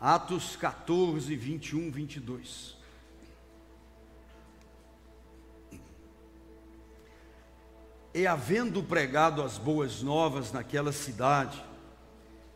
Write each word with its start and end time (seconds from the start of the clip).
Atos 0.00 0.56
14, 0.56 1.36
21, 1.36 1.90
22. 1.90 2.74
E 8.14 8.26
havendo 8.26 8.82
pregado 8.82 9.42
as 9.42 9.58
boas 9.58 10.00
novas 10.00 10.52
naquela 10.52 10.90
cidade, 10.90 11.62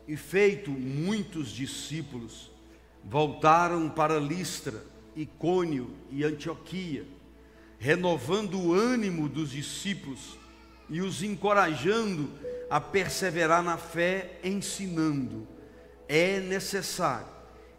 e 0.09 0.17
feito 0.17 0.71
muitos 0.71 1.51
discípulos, 1.51 2.51
voltaram 3.05 3.91
para 3.91 4.19
Listra, 4.19 4.83
Icônio 5.15 5.91
e 6.11 6.25
Antioquia, 6.25 7.07
renovando 7.79 8.59
o 8.59 8.73
ânimo 8.73 9.29
dos 9.29 9.51
discípulos 9.51 10.39
e 10.89 11.03
os 11.03 11.23
encorajando 11.23 12.31
a 12.71 12.81
perseverar 12.81 13.63
na 13.63 13.77
fé, 13.77 14.41
ensinando. 14.43 15.47
É 16.09 16.41
necessário 16.41 17.34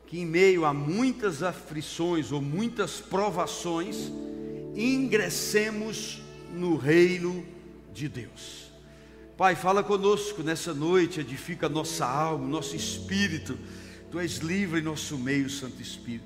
que, 0.08 0.20
em 0.20 0.26
meio 0.26 0.66
a 0.66 0.74
muitas 0.74 1.42
aflições 1.42 2.32
ou 2.32 2.42
muitas 2.42 3.00
provações, 3.00 4.12
ingressemos 4.76 6.22
no 6.54 6.76
reino 6.76 7.46
de 7.94 8.08
Deus. 8.08 8.66
Pai, 9.38 9.56
fala 9.56 9.84
conosco 9.84 10.42
nessa 10.44 10.74
noite, 10.74 11.20
edifica 11.20 11.68
nossa 11.68 12.06
alma, 12.06 12.48
nosso 12.48 12.76
espírito. 12.76 13.58
Tu 14.10 14.20
és 14.20 14.38
livre 14.38 14.80
em 14.80 14.84
nosso 14.84 15.18
meio, 15.18 15.50
Santo 15.50 15.82
Espírito. 15.82 16.24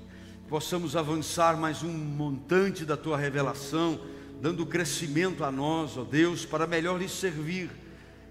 Possamos 0.48 0.94
avançar 0.94 1.56
mais 1.56 1.82
um 1.82 1.92
montante 1.92 2.84
da 2.84 2.96
tua 2.96 3.16
revelação, 3.16 4.00
dando 4.40 4.66
crescimento 4.66 5.42
a 5.42 5.50
nós, 5.50 5.96
ó 5.96 6.04
Deus, 6.04 6.44
para 6.44 6.66
melhor 6.66 7.00
lhe 7.00 7.08
servir. 7.08 7.70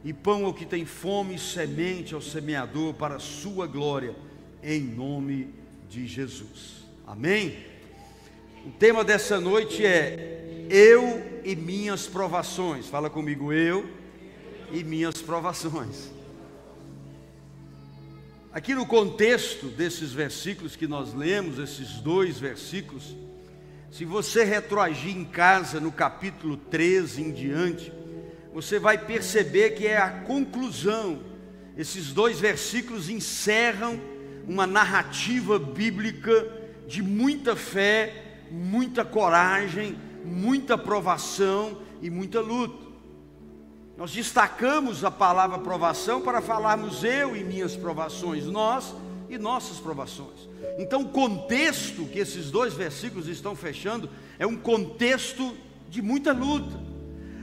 E 0.03 0.13
pão 0.13 0.45
ao 0.45 0.53
que 0.53 0.65
tem 0.65 0.85
fome, 0.85 1.35
e 1.35 1.39
semente 1.39 2.13
ao 2.13 2.21
semeador, 2.21 2.93
para 2.93 3.15
a 3.15 3.19
sua 3.19 3.67
glória, 3.67 4.15
em 4.63 4.81
nome 4.81 5.53
de 5.89 6.07
Jesus. 6.07 6.83
Amém? 7.05 7.57
O 8.65 8.71
tema 8.71 9.03
dessa 9.03 9.39
noite 9.39 9.85
é 9.85 10.67
Eu 10.69 11.41
e 11.43 11.55
minhas 11.55 12.07
provações. 12.07 12.87
Fala 12.87 13.09
comigo, 13.09 13.51
eu 13.53 13.89
e 14.71 14.83
minhas 14.83 15.21
provações. 15.21 16.11
Aqui 18.51 18.73
no 18.73 18.85
contexto 18.85 19.67
desses 19.67 20.11
versículos 20.11 20.75
que 20.75 20.87
nós 20.87 21.13
lemos, 21.13 21.59
esses 21.59 21.99
dois 22.01 22.39
versículos, 22.39 23.15
se 23.91 24.05
você 24.05 24.43
retroagir 24.43 25.15
em 25.15 25.25
casa 25.25 25.79
no 25.79 25.91
capítulo 25.91 26.57
13 26.57 27.21
em 27.21 27.31
diante, 27.31 27.93
você 28.53 28.77
vai 28.77 28.97
perceber 28.97 29.71
que 29.71 29.87
é 29.87 29.97
a 29.97 30.09
conclusão. 30.09 31.21
Esses 31.77 32.11
dois 32.11 32.39
versículos 32.39 33.09
encerram 33.09 33.99
uma 34.49 34.65
narrativa 34.65 35.59
bíblica 35.59 36.51
de 36.87 37.03
muita 37.03 37.55
fé, 37.55 38.47
muita 38.49 39.05
coragem, 39.05 39.95
muita 40.25 40.75
provação 40.75 41.77
e 42.01 42.09
muita 42.09 42.41
luta. 42.41 42.89
Nós 43.95 44.11
destacamos 44.11 45.05
a 45.05 45.11
palavra 45.11 45.59
provação 45.59 46.19
para 46.19 46.41
falarmos 46.41 47.03
eu 47.03 47.35
e 47.35 47.43
minhas 47.43 47.75
provações, 47.75 48.47
nós 48.47 48.95
e 49.29 49.37
nossas 49.37 49.77
provações. 49.77 50.49
Então, 50.79 51.03
o 51.03 51.09
contexto 51.09 52.05
que 52.05 52.17
esses 52.17 52.49
dois 52.49 52.73
versículos 52.73 53.27
estão 53.27 53.55
fechando 53.55 54.09
é 54.39 54.47
um 54.47 54.57
contexto 54.57 55.55
de 55.87 56.01
muita 56.01 56.33
luta, 56.33 56.75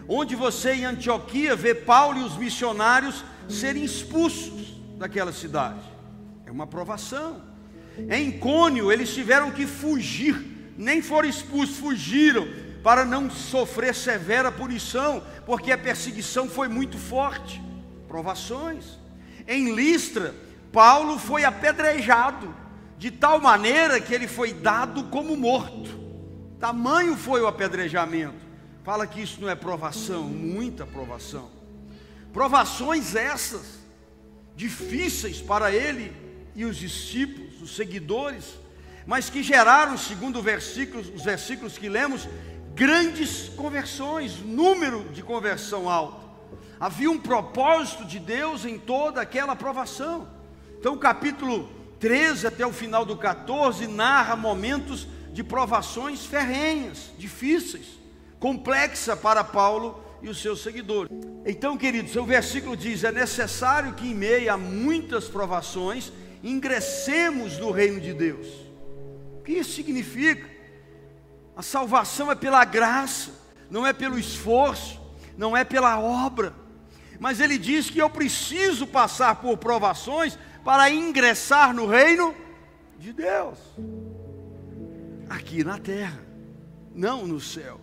onde 0.08 0.34
você 0.34 0.72
em 0.72 0.84
Antioquia 0.84 1.54
vê 1.54 1.72
Paulo 1.72 2.18
e 2.18 2.24
os 2.24 2.36
missionários 2.36 3.24
serem 3.48 3.84
expulsos 3.84 4.74
daquela 4.98 5.32
cidade. 5.32 5.95
É 6.46 6.50
uma 6.50 6.66
provação. 6.66 7.42
Em 8.10 8.30
Cônio, 8.38 8.92
eles 8.92 9.12
tiveram 9.12 9.50
que 9.50 9.66
fugir, 9.66 10.74
nem 10.78 11.02
foram 11.02 11.28
expulsos, 11.28 11.76
fugiram 11.76 12.46
para 12.82 13.04
não 13.04 13.28
sofrer 13.28 13.94
severa 13.94 14.52
punição, 14.52 15.22
porque 15.44 15.72
a 15.72 15.78
perseguição 15.78 16.48
foi 16.48 16.68
muito 16.68 16.96
forte. 16.96 17.60
Provações. 18.06 18.98
Em 19.48 19.74
Listra, 19.74 20.34
Paulo 20.72 21.18
foi 21.18 21.44
apedrejado, 21.44 22.54
de 22.96 23.10
tal 23.10 23.40
maneira 23.40 24.00
que 24.00 24.14
ele 24.14 24.28
foi 24.28 24.52
dado 24.52 25.04
como 25.04 25.36
morto. 25.36 25.98
Tamanho 26.60 27.16
foi 27.16 27.40
o 27.40 27.46
apedrejamento. 27.46 28.46
Fala 28.84 29.06
que 29.06 29.20
isso 29.20 29.40
não 29.40 29.48
é 29.48 29.54
provação, 29.54 30.22
muita 30.22 30.86
provação. 30.86 31.50
Provações 32.32 33.16
essas, 33.16 33.80
difíceis 34.54 35.40
para 35.40 35.72
ele 35.72 36.25
e 36.56 36.64
os 36.64 36.76
discípulos, 36.76 37.60
os 37.62 37.76
seguidores, 37.76 38.54
mas 39.06 39.30
que 39.30 39.42
geraram, 39.42 39.96
segundo 39.96 40.42
versículos, 40.42 41.08
os 41.14 41.22
versículos 41.22 41.78
que 41.78 41.88
lemos, 41.88 42.26
grandes 42.74 43.50
conversões, 43.50 44.40
número 44.40 45.04
de 45.12 45.22
conversão 45.22 45.88
alto. 45.88 46.26
Havia 46.80 47.10
um 47.10 47.18
propósito 47.18 48.04
de 48.04 48.18
Deus 48.18 48.64
em 48.64 48.78
toda 48.78 49.20
aquela 49.20 49.52
aprovação. 49.52 50.28
Então, 50.78 50.94
o 50.94 50.98
capítulo 50.98 51.70
13 52.00 52.46
até 52.46 52.66
o 52.66 52.72
final 52.72 53.04
do 53.04 53.16
14 53.16 53.86
narra 53.86 54.34
momentos 54.34 55.06
de 55.32 55.44
provações 55.44 56.24
ferrenhas, 56.24 57.12
difíceis, 57.18 57.86
complexa 58.40 59.16
para 59.16 59.44
Paulo 59.44 60.02
e 60.22 60.28
os 60.28 60.40
seus 60.40 60.62
seguidores. 60.62 61.10
Então, 61.44 61.76
queridos, 61.76 62.16
o 62.16 62.24
versículo 62.24 62.76
diz: 62.76 63.04
é 63.04 63.12
necessário 63.12 63.94
que 63.94 64.08
em 64.08 64.14
meio 64.14 64.52
a 64.52 64.56
muitas 64.56 65.28
provações 65.28 66.12
ingressemos 66.50 67.58
no 67.58 67.70
reino 67.70 68.00
de 68.00 68.12
Deus. 68.12 68.46
O 69.38 69.42
que 69.42 69.52
isso 69.52 69.72
significa? 69.72 70.48
A 71.56 71.62
salvação 71.62 72.30
é 72.30 72.34
pela 72.34 72.64
graça, 72.64 73.32
não 73.70 73.86
é 73.86 73.92
pelo 73.92 74.18
esforço, 74.18 75.00
não 75.36 75.56
é 75.56 75.64
pela 75.64 75.98
obra. 75.98 76.54
Mas 77.18 77.40
ele 77.40 77.58
diz 77.58 77.90
que 77.90 77.98
eu 77.98 78.10
preciso 78.10 78.86
passar 78.86 79.36
por 79.36 79.56
provações 79.56 80.38
para 80.64 80.90
ingressar 80.90 81.72
no 81.74 81.86
reino 81.86 82.34
de 82.98 83.12
Deus. 83.12 83.58
Aqui 85.28 85.64
na 85.64 85.78
terra, 85.78 86.20
não 86.94 87.26
no 87.26 87.40
céu. 87.40 87.80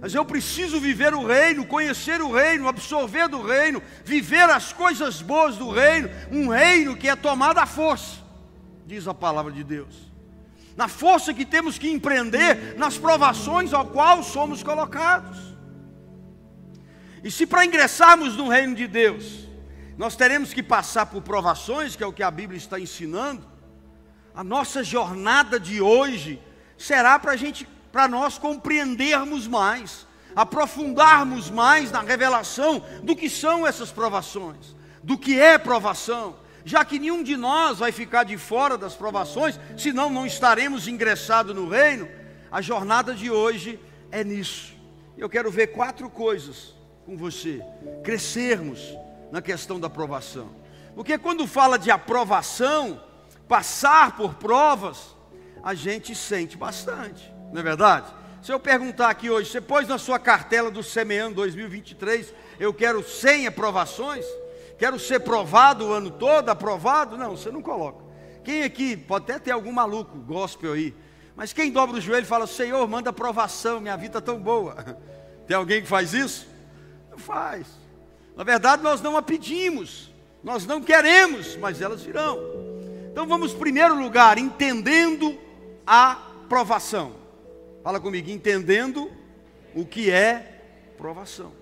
Mas 0.00 0.14
eu 0.14 0.24
preciso 0.24 0.78
viver 0.78 1.14
o 1.14 1.26
reino, 1.26 1.66
conhecer 1.66 2.20
o 2.20 2.32
reino, 2.32 2.68
absorver 2.68 3.28
do 3.28 3.42
reino, 3.42 3.82
viver 4.04 4.48
as 4.50 4.72
coisas 4.72 5.22
boas 5.22 5.56
do 5.56 5.70
reino, 5.70 6.10
um 6.30 6.48
reino 6.48 6.96
que 6.96 7.08
é 7.08 7.16
tomado 7.16 7.58
à 7.58 7.66
força, 7.66 8.16
diz 8.86 9.08
a 9.08 9.14
palavra 9.14 9.52
de 9.52 9.64
Deus 9.64 10.06
na 10.76 10.88
força 10.88 11.32
que 11.32 11.46
temos 11.46 11.78
que 11.78 11.90
empreender 11.90 12.76
nas 12.76 12.98
provações 12.98 13.72
ao 13.72 13.86
qual 13.86 14.22
somos 14.22 14.62
colocados. 14.62 15.38
E 17.24 17.30
se 17.30 17.46
para 17.46 17.64
ingressarmos 17.64 18.36
no 18.36 18.48
reino 18.48 18.74
de 18.74 18.86
Deus, 18.86 19.48
nós 19.96 20.14
teremos 20.14 20.52
que 20.52 20.62
passar 20.62 21.06
por 21.06 21.22
provações, 21.22 21.96
que 21.96 22.04
é 22.04 22.06
o 22.06 22.12
que 22.12 22.22
a 22.22 22.30
Bíblia 22.30 22.58
está 22.58 22.78
ensinando, 22.78 23.42
a 24.34 24.44
nossa 24.44 24.84
jornada 24.84 25.58
de 25.58 25.80
hoje 25.80 26.38
será 26.76 27.18
para 27.18 27.32
a 27.32 27.36
gente, 27.36 27.66
para 27.96 28.08
nós 28.08 28.36
compreendermos 28.36 29.46
mais, 29.46 30.06
aprofundarmos 30.34 31.48
mais 31.48 31.90
na 31.90 32.02
revelação 32.02 32.84
do 33.02 33.16
que 33.16 33.30
são 33.30 33.66
essas 33.66 33.90
provações, 33.90 34.76
do 35.02 35.16
que 35.16 35.40
é 35.40 35.56
provação, 35.56 36.36
já 36.62 36.84
que 36.84 36.98
nenhum 36.98 37.22
de 37.22 37.38
nós 37.38 37.78
vai 37.78 37.92
ficar 37.92 38.24
de 38.24 38.36
fora 38.36 38.76
das 38.76 38.94
provações, 38.94 39.58
senão 39.78 40.10
não 40.10 40.26
estaremos 40.26 40.86
ingressados 40.86 41.56
no 41.56 41.70
reino, 41.70 42.06
a 42.52 42.60
jornada 42.60 43.14
de 43.14 43.30
hoje 43.30 43.80
é 44.12 44.22
nisso. 44.22 44.74
Eu 45.16 45.30
quero 45.30 45.50
ver 45.50 45.68
quatro 45.68 46.10
coisas 46.10 46.74
com 47.06 47.16
você, 47.16 47.62
crescermos 48.04 48.78
na 49.32 49.40
questão 49.40 49.80
da 49.80 49.86
aprovação. 49.86 50.50
Porque 50.94 51.16
quando 51.16 51.46
fala 51.46 51.78
de 51.78 51.90
aprovação, 51.90 53.02
passar 53.48 54.14
por 54.18 54.34
provas, 54.34 55.16
a 55.64 55.72
gente 55.72 56.14
sente 56.14 56.58
bastante, 56.58 57.34
não 57.52 57.60
é 57.60 57.62
verdade? 57.62 58.06
Se 58.42 58.52
eu 58.52 58.60
perguntar 58.60 59.10
aqui 59.10 59.28
hoje, 59.28 59.50
você 59.50 59.60
pôs 59.60 59.88
na 59.88 59.98
sua 59.98 60.18
cartela 60.18 60.70
do 60.70 60.82
Semeando 60.82 61.34
2023, 61.34 62.32
eu 62.60 62.72
quero 62.72 63.02
100 63.02 63.48
aprovações, 63.48 64.24
quero 64.78 64.98
ser 64.98 65.20
provado 65.20 65.86
o 65.86 65.92
ano 65.92 66.12
todo, 66.12 66.48
aprovado. 66.48 67.16
Não, 67.16 67.36
você 67.36 67.50
não 67.50 67.60
coloca. 67.60 68.04
Quem 68.44 68.62
aqui, 68.62 68.96
pode 68.96 69.24
até 69.24 69.38
ter 69.40 69.50
algum 69.50 69.72
maluco 69.72 70.16
gospel 70.18 70.74
aí, 70.74 70.94
mas 71.34 71.52
quem 71.52 71.72
dobra 71.72 71.96
o 71.96 72.00
joelho 72.00 72.22
e 72.22 72.28
fala, 72.28 72.46
Senhor, 72.46 72.86
manda 72.86 73.10
aprovação, 73.10 73.80
minha 73.80 73.96
vida 73.96 74.18
está 74.18 74.20
tão 74.20 74.38
boa. 74.38 74.76
Tem 75.46 75.56
alguém 75.56 75.82
que 75.82 75.88
faz 75.88 76.14
isso? 76.14 76.46
Não 77.10 77.18
faz. 77.18 77.66
Na 78.36 78.44
verdade, 78.44 78.82
nós 78.82 79.00
não 79.00 79.16
a 79.16 79.22
pedimos, 79.22 80.12
nós 80.42 80.64
não 80.66 80.80
queremos, 80.80 81.56
mas 81.56 81.80
elas 81.80 82.02
virão. 82.02 82.38
Então 83.10 83.26
vamos, 83.26 83.52
primeiro 83.52 83.98
lugar, 83.98 84.38
entendendo 84.38 85.36
a 85.86 86.16
provação. 86.48 87.25
Fala 87.86 88.00
comigo, 88.00 88.28
entendendo 88.28 89.08
o 89.72 89.86
que 89.86 90.10
é 90.10 90.60
provação. 90.98 91.52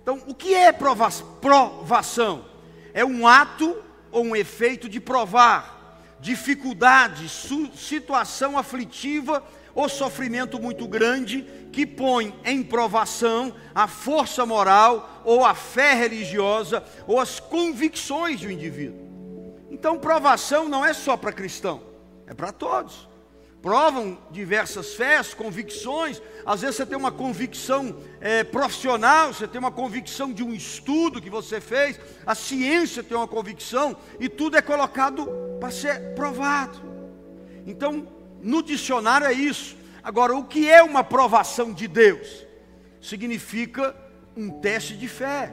Então, 0.00 0.22
o 0.26 0.34
que 0.34 0.54
é 0.54 0.72
provação? 0.72 2.46
É 2.94 3.04
um 3.04 3.28
ato 3.28 3.76
ou 4.10 4.24
um 4.24 4.34
efeito 4.34 4.88
de 4.88 4.98
provar, 4.98 6.00
dificuldade, 6.18 7.28
situação 7.28 8.56
aflitiva 8.56 9.44
ou 9.74 9.86
sofrimento 9.86 10.58
muito 10.58 10.88
grande 10.88 11.42
que 11.70 11.84
põe 11.84 12.34
em 12.42 12.62
provação 12.62 13.54
a 13.74 13.86
força 13.86 14.46
moral 14.46 15.20
ou 15.26 15.44
a 15.44 15.54
fé 15.54 15.92
religiosa 15.92 16.82
ou 17.06 17.20
as 17.20 17.38
convicções 17.38 18.40
do 18.40 18.50
indivíduo. 18.50 19.06
Então, 19.70 19.98
provação 19.98 20.70
não 20.70 20.82
é 20.82 20.94
só 20.94 21.18
para 21.18 21.32
cristão, 21.32 21.82
é 22.26 22.32
para 22.32 22.50
todos 22.50 23.14
provam 23.66 24.16
diversas 24.30 24.94
fés, 24.94 25.34
convicções. 25.34 26.22
Às 26.46 26.60
vezes 26.60 26.76
você 26.76 26.86
tem 26.86 26.96
uma 26.96 27.10
convicção 27.10 27.96
é, 28.20 28.44
profissional, 28.44 29.34
você 29.34 29.48
tem 29.48 29.58
uma 29.58 29.72
convicção 29.72 30.32
de 30.32 30.44
um 30.44 30.52
estudo 30.52 31.20
que 31.20 31.28
você 31.28 31.60
fez, 31.60 31.98
a 32.24 32.32
ciência 32.32 33.02
tem 33.02 33.16
uma 33.16 33.26
convicção, 33.26 33.96
e 34.20 34.28
tudo 34.28 34.56
é 34.56 34.62
colocado 34.62 35.28
para 35.58 35.72
ser 35.72 36.14
provado. 36.14 36.80
Então, 37.66 38.06
no 38.40 38.62
dicionário 38.62 39.26
é 39.26 39.32
isso. 39.32 39.76
Agora, 40.00 40.36
o 40.36 40.44
que 40.44 40.70
é 40.70 40.80
uma 40.80 41.02
provação 41.02 41.72
de 41.72 41.88
Deus? 41.88 42.46
Significa 43.00 43.96
um 44.36 44.48
teste 44.48 44.96
de 44.96 45.08
fé. 45.08 45.52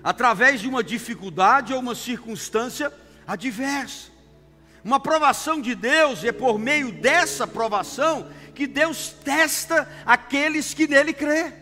Através 0.00 0.60
de 0.60 0.68
uma 0.68 0.84
dificuldade 0.84 1.72
ou 1.72 1.80
uma 1.80 1.96
circunstância 1.96 2.92
adversa. 3.26 4.13
Uma 4.84 5.00
provação 5.00 5.60
de 5.60 5.74
Deus, 5.74 6.22
e 6.22 6.28
é 6.28 6.32
por 6.32 6.58
meio 6.58 6.92
dessa 6.92 7.46
provação 7.46 8.28
que 8.54 8.66
Deus 8.66 9.14
testa 9.24 9.88
aqueles 10.04 10.74
que 10.74 10.86
nele 10.86 11.12
crê. 11.12 11.52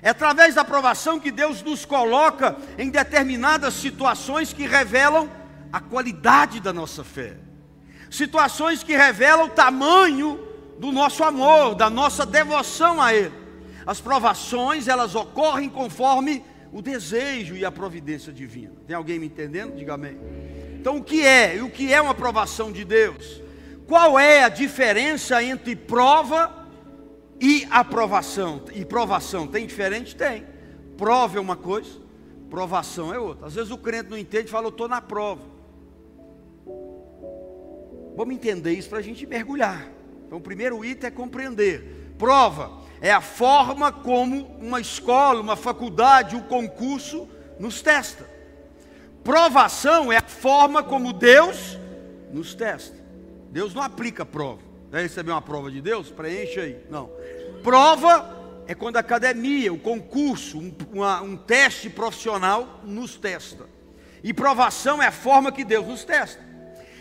É 0.00 0.08
através 0.08 0.54
da 0.54 0.64
provação 0.64 1.20
que 1.20 1.30
Deus 1.30 1.62
nos 1.62 1.84
coloca 1.84 2.56
em 2.78 2.90
determinadas 2.90 3.74
situações 3.74 4.52
que 4.52 4.66
revelam 4.66 5.30
a 5.72 5.78
qualidade 5.78 6.58
da 6.58 6.72
nossa 6.72 7.04
fé. 7.04 7.36
Situações 8.10 8.82
que 8.82 8.96
revelam 8.96 9.46
o 9.46 9.50
tamanho 9.50 10.40
do 10.78 10.90
nosso 10.90 11.22
amor, 11.22 11.74
da 11.74 11.88
nossa 11.88 12.26
devoção 12.26 13.00
a 13.00 13.14
Ele. 13.14 13.32
As 13.86 14.00
provações, 14.00 14.88
elas 14.88 15.14
ocorrem 15.14 15.68
conforme 15.68 16.44
o 16.72 16.80
desejo 16.82 17.54
e 17.54 17.64
a 17.64 17.70
providência 17.70 18.32
divina. 18.32 18.72
Tem 18.86 18.96
alguém 18.96 19.18
me 19.18 19.26
entendendo? 19.26 19.76
Diga 19.76 19.94
amém. 19.94 20.18
Então, 20.82 20.96
o 20.96 21.04
que 21.04 21.24
é? 21.24 21.58
E 21.58 21.62
o 21.62 21.70
que 21.70 21.92
é 21.92 22.02
uma 22.02 22.10
aprovação 22.10 22.72
de 22.72 22.84
Deus? 22.84 23.40
Qual 23.86 24.18
é 24.18 24.42
a 24.42 24.48
diferença 24.48 25.40
entre 25.40 25.76
prova 25.76 26.66
e 27.40 27.64
aprovação? 27.70 28.64
E 28.74 28.84
provação 28.84 29.46
tem 29.46 29.64
diferente? 29.64 30.16
Tem. 30.16 30.44
Prova 30.96 31.38
é 31.38 31.40
uma 31.40 31.54
coisa, 31.54 32.00
provação 32.50 33.14
é 33.14 33.18
outra. 33.20 33.46
Às 33.46 33.54
vezes 33.54 33.70
o 33.70 33.78
crente 33.78 34.10
não 34.10 34.18
entende 34.18 34.46
e 34.46 34.50
fala, 34.50 34.66
eu 34.66 34.70
estou 34.70 34.88
na 34.88 35.00
prova. 35.00 35.42
Vamos 38.16 38.34
entender 38.34 38.72
isso 38.72 38.88
para 38.88 38.98
a 38.98 39.02
gente 39.02 39.24
mergulhar. 39.24 39.88
Então, 40.26 40.38
o 40.38 40.42
primeiro 40.42 40.84
item 40.84 41.06
é 41.06 41.10
compreender. 41.12 42.12
Prova 42.18 42.82
é 43.00 43.12
a 43.12 43.20
forma 43.20 43.92
como 43.92 44.46
uma 44.60 44.80
escola, 44.80 45.40
uma 45.40 45.54
faculdade, 45.54 46.34
um 46.34 46.42
concurso 46.42 47.28
nos 47.56 47.80
testa. 47.80 48.31
Provação 49.24 50.12
é 50.12 50.16
a 50.16 50.22
forma 50.22 50.82
como 50.82 51.12
Deus 51.12 51.78
nos 52.32 52.54
testa. 52.54 52.96
Deus 53.50 53.74
não 53.74 53.82
aplica 53.82 54.24
prova. 54.26 54.60
Vai 54.90 55.02
receber 55.02 55.30
uma 55.30 55.42
prova 55.42 55.70
de 55.70 55.80
Deus? 55.80 56.10
Preenche 56.10 56.60
aí. 56.60 56.86
Não. 56.90 57.10
Prova 57.62 58.42
é 58.66 58.74
quando 58.74 58.96
a 58.96 59.00
academia, 59.00 59.72
o 59.72 59.78
concurso, 59.78 60.58
um, 60.58 60.74
uma, 60.92 61.22
um 61.22 61.36
teste 61.36 61.88
profissional 61.88 62.80
nos 62.84 63.16
testa. 63.16 63.66
E 64.22 64.32
provação 64.32 65.02
é 65.02 65.06
a 65.06 65.12
forma 65.12 65.52
que 65.52 65.64
Deus 65.64 65.86
nos 65.86 66.04
testa. 66.04 66.40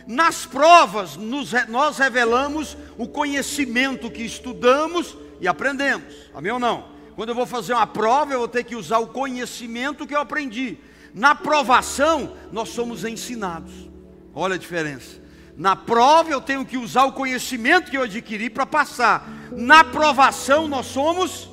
Nas 0.08 0.46
provas, 0.46 1.16
nos, 1.16 1.52
nós 1.68 1.98
revelamos 1.98 2.78
o 2.98 3.08
conhecimento 3.08 4.10
que 4.10 4.24
estudamos 4.24 5.18
e 5.40 5.48
aprendemos. 5.48 6.14
Amém 6.34 6.52
ou 6.52 6.60
não? 6.60 6.92
Quando 7.16 7.30
eu 7.30 7.36
vou 7.36 7.46
fazer 7.46 7.74
uma 7.74 7.86
prova, 7.88 8.34
eu 8.34 8.40
vou 8.40 8.48
ter 8.48 8.64
que 8.64 8.76
usar 8.76 9.00
o 9.00 9.08
conhecimento 9.08 10.08
que 10.08 10.16
eu 10.16 10.20
aprendi. 10.20 10.78
Na 11.13 11.36
provação, 11.36 12.36
nós 12.52 12.69
somos 12.69 13.04
ensinados. 13.04 13.90
Olha 14.34 14.56
a 14.56 14.58
diferença. 14.58 15.19
Na 15.58 15.75
prova, 15.75 16.31
eu 16.31 16.42
tenho 16.42 16.66
que 16.66 16.78
usar 16.78 17.04
o 17.04 17.12
conhecimento 17.12 17.92
que 17.92 17.98
eu 17.98 18.04
adquiri 18.04 18.50
para 18.50 18.66
passar. 18.66 19.30
Na 19.52 19.84
provação, 19.84 20.68
nós 20.68 20.88
somos 20.88 21.50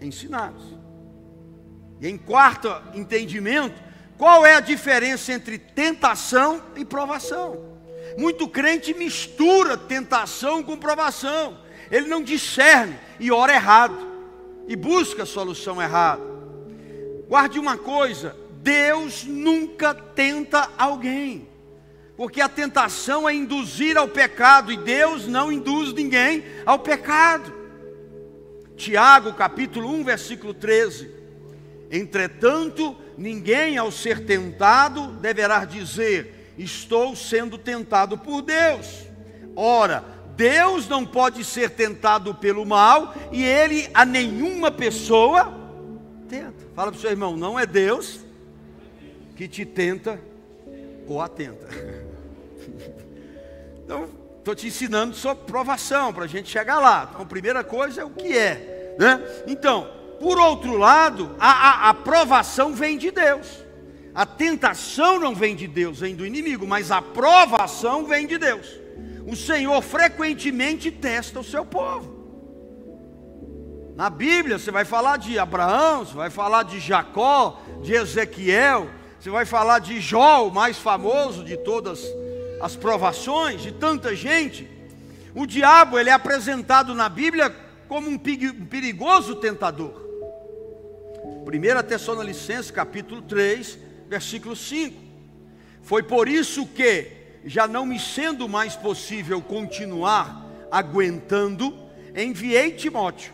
ensinados. 0.00 0.62
E 2.00 2.08
em 2.08 2.18
quarto 2.18 2.68
entendimento, 2.94 3.80
qual 4.18 4.44
é 4.44 4.54
a 4.54 4.60
diferença 4.60 5.32
entre 5.32 5.58
tentação 5.58 6.62
e 6.74 6.84
provação? 6.84 7.76
Muito 8.18 8.48
crente 8.48 8.94
mistura 8.94 9.76
tentação 9.76 10.62
com 10.62 10.76
provação. 10.76 11.58
Ele 11.90 12.08
não 12.08 12.22
discerne 12.22 12.98
e 13.20 13.30
ora 13.30 13.54
errado 13.54 13.96
e 14.66 14.74
busca 14.74 15.22
a 15.22 15.26
solução 15.26 15.80
errada. 15.80 16.22
Guarde 17.28 17.58
uma 17.58 17.76
coisa: 17.76 18.36
Deus 18.66 19.22
nunca 19.22 19.94
tenta 19.94 20.68
alguém, 20.76 21.46
porque 22.16 22.40
a 22.40 22.48
tentação 22.48 23.28
é 23.28 23.32
induzir 23.32 23.96
ao 23.96 24.08
pecado 24.08 24.72
e 24.72 24.76
Deus 24.76 25.28
não 25.28 25.52
induz 25.52 25.92
ninguém 25.92 26.42
ao 26.66 26.80
pecado. 26.80 27.54
Tiago, 28.76 29.32
capítulo 29.34 29.88
1, 29.88 30.02
versículo 30.02 30.52
13. 30.52 31.08
Entretanto, 31.92 32.96
ninguém 33.16 33.78
ao 33.78 33.92
ser 33.92 34.26
tentado 34.26 35.12
deverá 35.12 35.64
dizer: 35.64 36.52
Estou 36.58 37.14
sendo 37.14 37.56
tentado 37.56 38.18
por 38.18 38.42
Deus. 38.42 39.06
Ora, 39.54 40.04
Deus 40.34 40.88
não 40.88 41.06
pode 41.06 41.44
ser 41.44 41.70
tentado 41.70 42.34
pelo 42.34 42.66
mal 42.66 43.14
e 43.30 43.44
ele 43.44 43.88
a 43.94 44.04
nenhuma 44.04 44.72
pessoa 44.72 45.54
tenta. 46.28 46.66
Fala 46.74 46.90
para 46.90 46.98
o 46.98 47.00
seu 47.00 47.10
irmão: 47.10 47.36
não 47.36 47.56
é 47.56 47.64
Deus 47.64 48.25
que 49.36 49.46
te 49.46 49.64
tenta 49.64 50.18
ou 51.06 51.20
atenta. 51.20 51.68
Então, 53.84 54.08
estou 54.38 54.52
te 54.52 54.66
ensinando 54.66 55.14
sobre 55.14 55.44
provação, 55.44 56.12
para 56.12 56.24
a 56.24 56.26
gente 56.26 56.48
chegar 56.48 56.80
lá. 56.80 57.06
Então, 57.08 57.22
a 57.22 57.24
primeira 57.24 57.62
coisa 57.62 58.00
é 58.00 58.04
o 58.04 58.10
que 58.10 58.36
é. 58.36 58.96
Né? 58.98 59.44
Então, 59.46 59.88
por 60.18 60.40
outro 60.40 60.76
lado, 60.76 61.36
a, 61.38 61.50
a, 61.86 61.90
a 61.90 61.94
provação 61.94 62.74
vem 62.74 62.98
de 62.98 63.12
Deus. 63.12 63.46
A 64.12 64.26
tentação 64.26 65.20
não 65.20 65.36
vem 65.36 65.54
de 65.54 65.68
Deus, 65.68 66.00
vem 66.00 66.16
do 66.16 66.26
inimigo, 66.26 66.66
mas 66.66 66.90
a 66.90 67.00
provação 67.00 68.06
vem 68.06 68.26
de 68.26 68.38
Deus. 68.38 68.66
O 69.24 69.36
Senhor 69.36 69.80
frequentemente 69.82 70.90
testa 70.90 71.38
o 71.38 71.44
seu 71.44 71.64
povo. 71.64 72.16
Na 73.94 74.10
Bíblia 74.10 74.58
você 74.58 74.70
vai 74.70 74.84
falar 74.84 75.16
de 75.16 75.38
Abraão, 75.38 76.04
você 76.04 76.14
vai 76.14 76.30
falar 76.30 76.64
de 76.64 76.80
Jacó, 76.80 77.62
de 77.82 77.94
Ezequiel, 77.94 78.88
você 79.26 79.30
vai 79.30 79.44
falar 79.44 79.80
de 79.80 80.00
Jó, 80.00 80.46
o 80.46 80.54
mais 80.54 80.78
famoso 80.78 81.42
de 81.42 81.56
todas 81.56 82.00
as 82.60 82.76
provações, 82.76 83.60
de 83.60 83.72
tanta 83.72 84.14
gente. 84.14 84.70
O 85.34 85.44
diabo, 85.44 85.98
ele 85.98 86.10
é 86.10 86.12
apresentado 86.12 86.94
na 86.94 87.08
Bíblia 87.08 87.50
como 87.88 88.08
um 88.08 88.16
perigoso 88.16 89.34
tentador. 89.34 90.00
1 91.44 91.88
Tessalonicenses 91.88 92.70
capítulo 92.70 93.20
3, 93.20 93.76
versículo 94.08 94.54
5. 94.54 94.96
Foi 95.82 96.04
por 96.04 96.28
isso 96.28 96.64
que, 96.64 97.10
já 97.44 97.66
não 97.66 97.84
me 97.84 97.98
sendo 97.98 98.48
mais 98.48 98.76
possível 98.76 99.42
continuar 99.42 100.46
aguentando, 100.70 101.76
enviei 102.14 102.70
Timóteo 102.70 103.32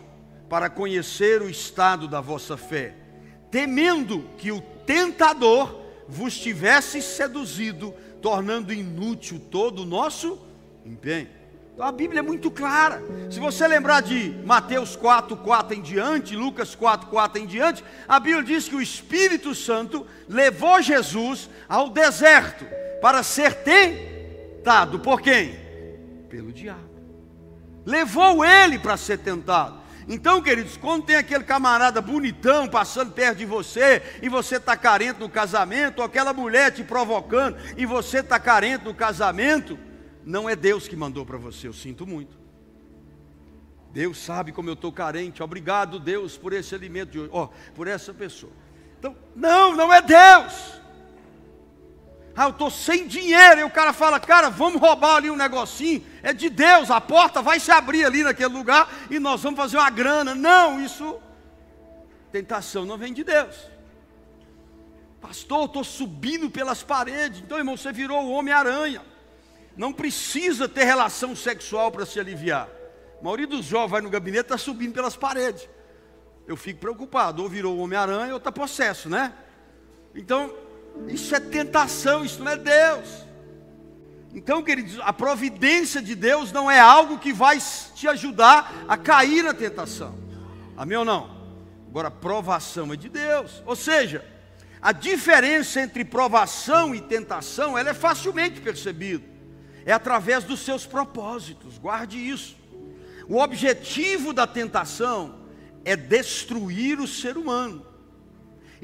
para 0.49 0.71
conhecer 0.71 1.39
o 1.43 1.47
estado 1.47 2.07
da 2.07 2.19
vossa 2.19 2.57
fé, 2.57 2.95
temendo 3.51 4.27
que 4.39 4.51
o 4.51 4.59
tentador 4.59 5.82
vos 6.07 6.37
tivesse 6.37 7.01
seduzido, 7.01 7.93
tornando 8.21 8.73
inútil 8.73 9.39
todo 9.51 9.83
o 9.83 9.85
nosso 9.85 10.39
empenho. 10.85 11.29
Então 11.73 11.85
a 11.87 11.91
Bíblia 11.91 12.19
é 12.19 12.21
muito 12.21 12.51
clara. 12.51 13.01
Se 13.31 13.39
você 13.39 13.67
lembrar 13.67 14.01
de 14.01 14.29
Mateus 14.45 14.95
4, 14.95 15.35
4 15.37 15.75
em 15.75 15.81
diante, 15.81 16.35
Lucas 16.35 16.75
4, 16.75 17.07
4 17.07 17.41
em 17.41 17.47
diante, 17.47 17.83
a 18.07 18.19
Bíblia 18.19 18.43
diz 18.43 18.69
que 18.69 18.75
o 18.75 18.81
Espírito 18.81 19.55
Santo 19.55 20.05
levou 20.29 20.81
Jesus 20.81 21.49
ao 21.67 21.89
deserto 21.89 22.65
para 23.01 23.23
ser 23.23 23.63
tentado. 23.63 24.99
Por 24.99 25.19
quem? 25.19 25.55
Pelo 26.29 26.53
diabo. 26.53 26.93
Levou 27.83 28.45
ele 28.45 28.77
para 28.77 28.95
ser 28.95 29.17
tentado. 29.17 29.82
Então, 30.07 30.41
queridos, 30.41 30.77
quando 30.77 31.05
tem 31.05 31.15
aquele 31.15 31.43
camarada 31.43 32.01
bonitão 32.01 32.67
passando 32.67 33.11
perto 33.11 33.37
de 33.37 33.45
você 33.45 34.01
e 34.21 34.29
você 34.29 34.57
está 34.57 34.75
carente 34.75 35.19
no 35.19 35.29
casamento, 35.29 35.99
ou 35.99 36.05
aquela 36.05 36.33
mulher 36.33 36.71
te 36.71 36.83
provocando 36.83 37.57
e 37.77 37.85
você 37.85 38.19
está 38.19 38.39
carente 38.39 38.85
no 38.85 38.93
casamento, 38.93 39.77
não 40.25 40.49
é 40.49 40.55
Deus 40.55 40.87
que 40.87 40.95
mandou 40.95 41.25
para 41.25 41.37
você, 41.37 41.67
eu 41.67 41.73
sinto 41.73 42.05
muito. 42.05 42.37
Deus 43.91 44.17
sabe 44.17 44.51
como 44.51 44.69
eu 44.69 44.73
estou 44.73 44.91
carente, 44.91 45.43
obrigado 45.43 45.99
Deus 45.99 46.35
por 46.35 46.51
esse 46.51 46.73
alimento 46.73 47.11
de 47.11 47.19
hoje, 47.19 47.29
oh, 47.31 47.47
por 47.75 47.87
essa 47.87 48.13
pessoa. 48.13 48.51
Então, 48.97 49.15
não, 49.35 49.75
não 49.75 49.93
é 49.93 50.01
Deus. 50.01 50.81
Ah, 52.35 52.45
eu 52.45 52.49
estou 52.49 52.71
sem 52.71 53.07
dinheiro. 53.07 53.61
E 53.61 53.63
o 53.63 53.69
cara 53.69 53.93
fala, 53.93 54.19
cara, 54.19 54.49
vamos 54.49 54.81
roubar 54.81 55.17
ali 55.17 55.29
um 55.29 55.35
negocinho. 55.35 56.03
É 56.21 56.33
de 56.33 56.49
Deus, 56.49 56.89
a 56.89 56.99
porta 56.99 57.41
vai 57.41 57.59
se 57.59 57.71
abrir 57.71 58.05
ali 58.05 58.23
naquele 58.23 58.53
lugar 58.53 58.91
e 59.09 59.19
nós 59.19 59.41
vamos 59.41 59.59
fazer 59.59 59.77
uma 59.77 59.89
grana. 59.89 60.33
Não, 60.33 60.83
isso, 60.83 61.19
tentação 62.31 62.85
não 62.85 62.97
vem 62.97 63.13
de 63.13 63.23
Deus. 63.23 63.55
Pastor, 65.21 65.61
eu 65.61 65.65
estou 65.65 65.83
subindo 65.83 66.49
pelas 66.49 66.83
paredes. 66.83 67.39
Então, 67.39 67.57
irmão, 67.57 67.77
você 67.77 67.93
virou 67.93 68.23
o 68.23 68.31
Homem-Aranha. 68.31 69.01
Não 69.77 69.93
precisa 69.93 70.67
ter 70.67 70.83
relação 70.83 71.35
sexual 71.35 71.91
para 71.91 72.05
se 72.05 72.19
aliviar. 72.19 72.67
A 73.19 73.23
maioria 73.23 73.47
dos 73.47 73.65
jovens 73.65 73.91
vai 73.91 74.01
no 74.01 74.09
gabinete 74.09 74.41
está 74.41 74.57
subindo 74.57 74.93
pelas 74.93 75.15
paredes. 75.15 75.69
Eu 76.45 76.57
fico 76.57 76.81
preocupado. 76.81 77.41
Ou 77.41 77.47
virou 77.47 77.77
o 77.77 77.79
Homem-Aranha 77.79 78.33
ou 78.33 78.37
está 78.37 78.51
possesso, 78.51 79.09
né? 79.09 79.33
Então, 80.13 80.53
isso 81.07 81.35
é 81.35 81.39
tentação, 81.39 82.23
isso 82.23 82.43
não 82.43 82.51
é 82.51 82.57
Deus. 82.57 83.23
Então, 84.33 84.63
queridos, 84.63 84.99
a 85.01 85.13
providência 85.13 86.01
de 86.01 86.15
Deus 86.15 86.51
não 86.51 86.69
é 86.69 86.79
algo 86.79 87.19
que 87.19 87.31
vai 87.31 87.59
te 87.93 88.07
ajudar 88.07 88.85
a 88.87 88.97
cair 88.97 89.43
na 89.43 89.53
tentação. 89.53 90.17
Amém 90.75 90.97
ou 90.97 91.05
não? 91.05 91.29
Agora, 91.87 92.09
provação 92.09 92.91
é 92.91 92.95
de 92.95 93.09
Deus. 93.09 93.61
Ou 93.65 93.75
seja, 93.75 94.25
a 94.81 94.91
diferença 94.91 95.81
entre 95.81 96.03
provação 96.03 96.95
e 96.95 97.01
tentação, 97.01 97.77
ela 97.77 97.91
é 97.91 97.93
facilmente 97.93 98.59
percebida. 98.59 99.23
É 99.85 99.93
através 99.93 100.43
dos 100.43 100.61
seus 100.61 100.85
propósitos. 100.85 101.77
Guarde 101.77 102.17
isso. 102.17 102.55
O 103.29 103.37
objetivo 103.37 104.33
da 104.33 104.47
tentação 104.47 105.41
é 105.85 105.95
destruir 105.95 106.99
o 106.99 107.07
ser 107.07 107.37
humano 107.37 107.92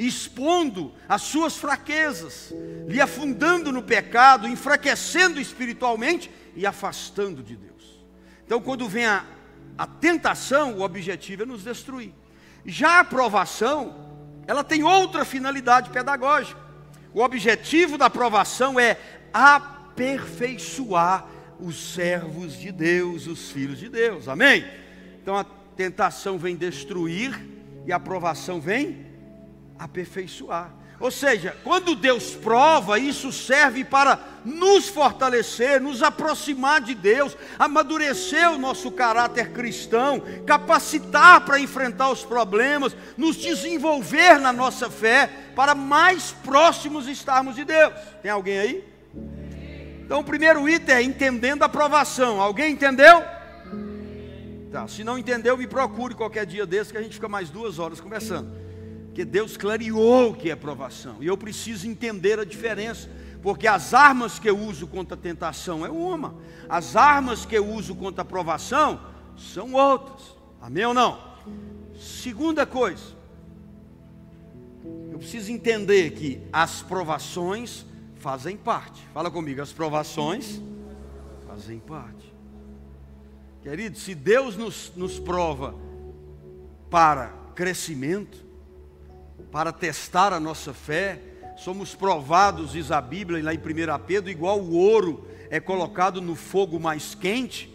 expondo 0.06 0.94
as 1.10 1.24
suas 1.24 1.58
fraquezas, 1.58 2.54
lhe 2.88 3.02
afundando 3.02 3.70
no 3.70 3.84
pecado, 3.84 4.48
enfraquecendo 4.48 5.42
espiritualmente 5.42 6.32
e 6.56 6.66
afastando 6.66 7.44
de 7.44 7.58
Deus. 7.58 8.00
Então, 8.46 8.62
quando 8.62 8.88
vem 8.88 9.06
a, 9.06 9.26
a 9.78 9.86
tentação, 9.86 10.76
o 10.76 10.82
objetivo 10.84 11.44
é 11.44 11.46
nos 11.46 11.66
destruir. 11.66 12.14
Já 12.66 12.92
a 12.92 13.00
aprovação, 13.02 14.08
ela 14.48 14.64
tem 14.64 14.84
outra 14.84 15.26
finalidade 15.26 15.90
pedagógica. 15.90 16.60
O 17.14 17.22
objetivo 17.22 17.98
da 17.98 18.06
aprovação 18.06 18.80
é 18.80 18.98
aperfeiçoar 19.34 21.28
os 21.60 21.94
servos 21.94 22.58
de 22.58 22.72
Deus, 22.72 23.28
os 23.28 23.52
filhos 23.52 23.78
de 23.78 23.90
Deus. 23.90 24.30
Amém? 24.30 24.66
Então 25.22 25.36
a 25.36 25.44
tentação 25.44 26.38
vem 26.38 26.56
destruir 26.56 27.38
e 27.86 27.92
a 27.92 27.98
aprovação 27.98 28.62
vem 28.62 29.09
aperfeiçoar. 29.80 30.72
Ou 31.00 31.10
seja, 31.10 31.56
quando 31.64 31.96
Deus 31.96 32.36
prova, 32.36 33.00
isso 33.00 33.32
serve 33.32 33.86
para 33.86 34.20
nos 34.44 34.90
fortalecer, 34.90 35.80
nos 35.80 36.04
aproximar 36.04 36.82
de 36.82 36.94
Deus, 36.94 37.38
amadurecer 37.58 38.52
o 38.52 38.58
nosso 38.58 38.92
caráter 38.92 39.54
cristão, 39.54 40.22
capacitar 40.46 41.46
para 41.46 41.60
enfrentar 41.60 42.10
os 42.10 42.26
problemas, 42.26 42.96
nos 43.16 43.38
desenvolver 43.38 44.40
na 44.40 44.52
nossa 44.52 44.90
fé, 44.90 45.30
para 45.56 45.74
mais 45.74 46.34
próximos 46.44 47.08
estarmos 47.08 47.56
de 47.56 47.64
Deus. 47.64 47.94
Tem 48.22 48.30
alguém 48.30 48.60
aí? 48.60 48.84
Então, 50.04 50.20
o 50.20 50.24
primeiro 50.24 50.68
item 50.68 50.96
é 50.96 51.02
entendendo 51.02 51.64
a 51.64 51.68
aprovação. 51.68 52.42
Alguém 52.42 52.74
entendeu? 52.74 53.24
Tá, 54.70 54.86
se 54.88 55.04
não 55.04 55.18
entendeu, 55.18 55.56
me 55.56 55.66
procure 55.66 56.14
qualquer 56.14 56.46
dia 56.46 56.66
desse 56.66 56.92
que 56.92 56.98
a 56.98 57.02
gente 57.02 57.14
fica 57.14 57.30
mais 57.30 57.50
duas 57.50 57.80
horas 57.80 58.02
conversando. 58.02 58.69
Porque 59.20 59.30
Deus 59.30 59.58
clareou 59.58 60.30
o 60.30 60.34
que 60.34 60.50
é 60.50 60.56
provação. 60.56 61.18
E 61.20 61.28
eu 61.28 61.38
preciso 61.38 61.86
entender 61.86 62.40
a 62.40 62.46
diferença. 62.46 63.10
Porque 63.42 63.68
as 63.68 63.94
armas 63.94 64.40
que 64.40 64.50
eu 64.50 64.58
uso 64.58 64.88
contra 64.88 65.16
a 65.16 65.20
tentação 65.20 65.86
é 65.86 65.90
uma. 65.90 66.36
As 66.70 66.96
armas 66.96 67.46
que 67.46 67.54
eu 67.54 67.68
uso 67.68 67.94
contra 67.96 68.22
a 68.22 68.26
provação 68.26 69.02
são 69.36 69.74
outras. 69.74 70.38
Amém 70.62 70.86
ou 70.86 70.94
não? 70.94 71.20
Segunda 72.00 72.66
coisa. 72.66 73.04
Eu 75.12 75.20
preciso 75.20 75.52
entender 75.52 76.12
que 76.12 76.42
as 76.54 76.82
provações 76.82 77.86
fazem 78.20 78.56
parte. 78.56 79.06
Fala 79.14 79.30
comigo, 79.30 79.62
as 79.62 79.74
provações 79.74 80.62
fazem 81.46 81.78
parte. 81.80 82.34
Querido, 83.62 83.98
se 83.98 84.16
Deus 84.16 84.56
nos, 84.56 84.94
nos 84.96 85.20
prova 85.20 85.76
para 86.90 87.34
crescimento, 87.54 88.48
para 89.52 89.72
testar 89.72 90.34
a 90.34 90.40
nossa 90.40 90.74
fé. 90.74 91.20
Somos 91.58 91.94
provados, 91.94 92.72
diz 92.72 92.92
a 92.92 93.02
Bíblia 93.02 93.44
lá 93.44 93.54
em 93.54 93.58
1 93.58 93.62
Pedro, 94.06 94.30
igual 94.30 94.60
o 94.60 94.76
ouro 94.76 95.28
é 95.50 95.60
colocado 95.60 96.22
no 96.22 96.36
fogo 96.36 96.80
mais 96.80 97.14
quente. 97.16 97.74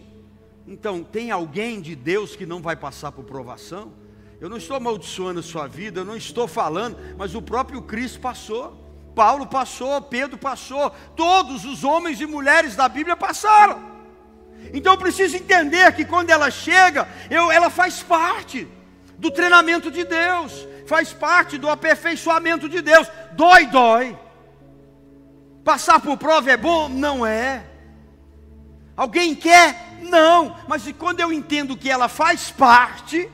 Então, 0.67 1.03
tem 1.03 1.31
alguém 1.31 1.81
de 1.81 1.95
Deus 1.95 2.35
que 2.35 2.47
não 2.47 2.63
vai 2.63 2.77
passar 2.77 3.13
por 3.13 3.25
provação? 3.25 3.93
Eu 4.41 4.49
não 4.49 4.57
estou 4.57 4.77
amaldiçoando 4.77 5.41
a 5.41 5.43
sua 5.43 5.67
vida, 5.67 6.01
eu 6.01 6.05
não 6.05 6.17
estou 6.17 6.49
falando, 6.49 6.97
mas 7.19 7.35
o 7.35 7.43
próprio 7.43 7.83
Cristo 7.83 8.21
passou. 8.21 8.83
Paulo 9.15 9.47
passou, 9.47 10.01
Pedro 10.03 10.37
passou, 10.39 10.91
todos 11.15 11.65
os 11.65 11.85
homens 11.85 12.21
e 12.21 12.27
mulheres 12.27 12.75
da 12.75 12.89
Bíblia 12.89 13.17
passaram. 13.17 13.81
Então 14.73 14.95
eu 14.95 14.99
preciso 14.99 15.37
entender 15.37 15.93
que 15.93 16.05
quando 16.05 16.31
ela 16.31 16.51
chega, 16.51 17.07
eu, 17.31 17.53
ela 17.53 17.71
faz 17.71 18.03
parte 18.03 18.67
do 19.17 19.31
treinamento 19.31 19.91
de 19.91 20.05
Deus 20.05 20.67
faz 20.87 21.13
parte 21.13 21.59
do 21.59 21.69
aperfeiçoamento 21.69 22.69
de 22.69 22.83
Deus. 22.83 23.09
Dói, 23.33 23.67
dói. 23.67 24.19
Passar 25.65 26.01
por 26.01 26.17
prova 26.17 26.51
é 26.51 26.57
bom? 26.57 26.89
Não 26.89 27.25
é. 27.25 27.65
Alguém 28.97 29.35
quer? 29.35 29.99
Não. 30.03 30.57
Mas 30.69 30.91
quando 30.99 31.21
eu 31.21 31.33
entendo 31.33 31.77
que 31.77 31.91
ela 31.91 32.09
faz 32.09 32.51
parte 32.51 33.31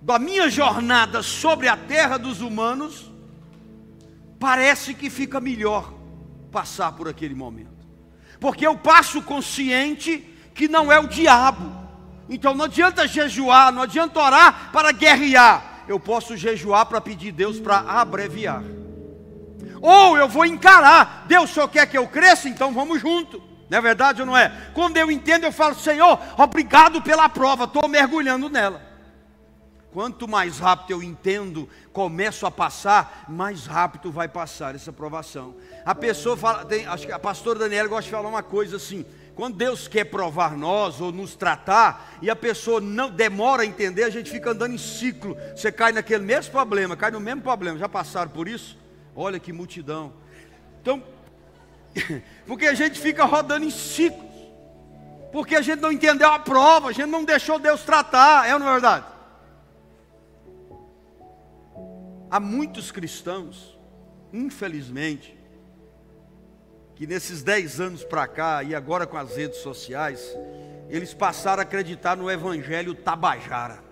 da 0.00 0.18
minha 0.18 0.48
jornada 0.48 1.22
sobre 1.22 1.68
a 1.68 1.76
terra 1.76 2.16
dos 2.16 2.40
humanos, 2.40 3.10
parece 4.38 4.94
que 4.94 5.10
fica 5.10 5.40
melhor 5.40 5.92
passar 6.50 6.92
por 6.92 7.08
aquele 7.08 7.34
momento. 7.34 7.70
Porque 8.38 8.66
eu 8.66 8.76
passo 8.78 9.20
consciente 9.22 10.18
que 10.54 10.66
não 10.68 10.90
é 10.90 10.98
o 10.98 11.06
diabo, 11.06 11.79
então 12.30 12.54
não 12.54 12.66
adianta 12.66 13.08
jejuar, 13.08 13.72
não 13.72 13.82
adianta 13.82 14.20
orar 14.20 14.70
para 14.72 14.92
guerrear. 14.92 15.82
Eu 15.88 15.98
posso 15.98 16.36
jejuar 16.36 16.86
para 16.86 17.00
pedir 17.00 17.32
Deus 17.32 17.58
para 17.58 17.80
abreviar. 17.80 18.62
Ou 19.82 20.16
eu 20.16 20.28
vou 20.28 20.46
encarar, 20.46 21.24
Deus 21.26 21.50
só 21.50 21.66
quer 21.66 21.86
que 21.86 21.98
eu 21.98 22.06
cresça, 22.06 22.48
então 22.48 22.72
vamos 22.72 23.00
junto. 23.00 23.42
Não 23.68 23.78
é 23.78 23.80
verdade 23.80 24.20
ou 24.20 24.26
não 24.26 24.36
é? 24.36 24.70
Quando 24.74 24.96
eu 24.96 25.10
entendo, 25.10 25.44
eu 25.44 25.52
falo, 25.52 25.74
Senhor, 25.74 26.20
obrigado 26.38 27.02
pela 27.02 27.28
prova, 27.28 27.64
estou 27.64 27.88
mergulhando 27.88 28.48
nela. 28.48 28.90
Quanto 29.92 30.28
mais 30.28 30.60
rápido 30.60 30.92
eu 30.92 31.02
entendo, 31.02 31.68
começo 31.92 32.46
a 32.46 32.50
passar, 32.50 33.24
mais 33.28 33.66
rápido 33.66 34.12
vai 34.12 34.28
passar 34.28 34.76
essa 34.76 34.92
provação. 34.92 35.56
A 35.84 35.96
pessoa 35.96 36.36
fala, 36.36 36.64
tem, 36.64 36.86
acho 36.86 37.06
que 37.06 37.12
a 37.12 37.18
pastora 37.18 37.58
Daniela 37.58 37.88
gosta 37.88 38.04
de 38.04 38.10
falar 38.10 38.28
uma 38.28 38.42
coisa 38.42 38.76
assim: 38.76 39.04
quando 39.40 39.56
Deus 39.56 39.88
quer 39.88 40.04
provar 40.04 40.54
nós 40.54 41.00
ou 41.00 41.10
nos 41.10 41.34
tratar 41.34 42.18
e 42.20 42.28
a 42.28 42.36
pessoa 42.36 42.78
não 42.78 43.10
demora 43.10 43.62
a 43.62 43.66
entender, 43.66 44.04
a 44.04 44.10
gente 44.10 44.30
fica 44.30 44.50
andando 44.50 44.74
em 44.74 44.78
ciclo. 44.78 45.34
Você 45.56 45.72
cai 45.72 45.92
naquele 45.92 46.22
mesmo 46.22 46.52
problema, 46.52 46.94
cai 46.94 47.10
no 47.10 47.20
mesmo 47.20 47.40
problema. 47.40 47.78
Já 47.78 47.88
passaram 47.88 48.30
por 48.30 48.46
isso? 48.46 48.76
Olha 49.16 49.40
que 49.40 49.50
multidão. 49.50 50.12
Então, 50.82 51.02
porque 52.46 52.66
a 52.66 52.74
gente 52.74 53.00
fica 53.00 53.24
rodando 53.24 53.64
em 53.64 53.70
ciclos. 53.70 54.30
Porque 55.32 55.56
a 55.56 55.62
gente 55.62 55.80
não 55.80 55.90
entendeu 55.90 56.28
a 56.30 56.38
prova, 56.38 56.90
a 56.90 56.92
gente 56.92 57.08
não 57.08 57.24
deixou 57.24 57.58
Deus 57.58 57.82
tratar, 57.82 58.46
é 58.46 58.52
ou 58.52 58.60
não 58.60 58.68
é 58.68 58.72
verdade? 58.72 59.06
Há 62.30 62.38
muitos 62.38 62.92
cristãos, 62.92 63.74
infelizmente, 64.34 65.34
que 67.00 67.06
nesses 67.06 67.42
dez 67.42 67.80
anos 67.80 68.04
para 68.04 68.26
cá, 68.28 68.62
e 68.62 68.74
agora 68.74 69.06
com 69.06 69.16
as 69.16 69.34
redes 69.34 69.60
sociais, 69.60 70.36
eles 70.90 71.14
passaram 71.14 71.60
a 71.60 71.62
acreditar 71.62 72.14
no 72.14 72.30
Evangelho 72.30 72.94
Tabajara. 72.94 73.82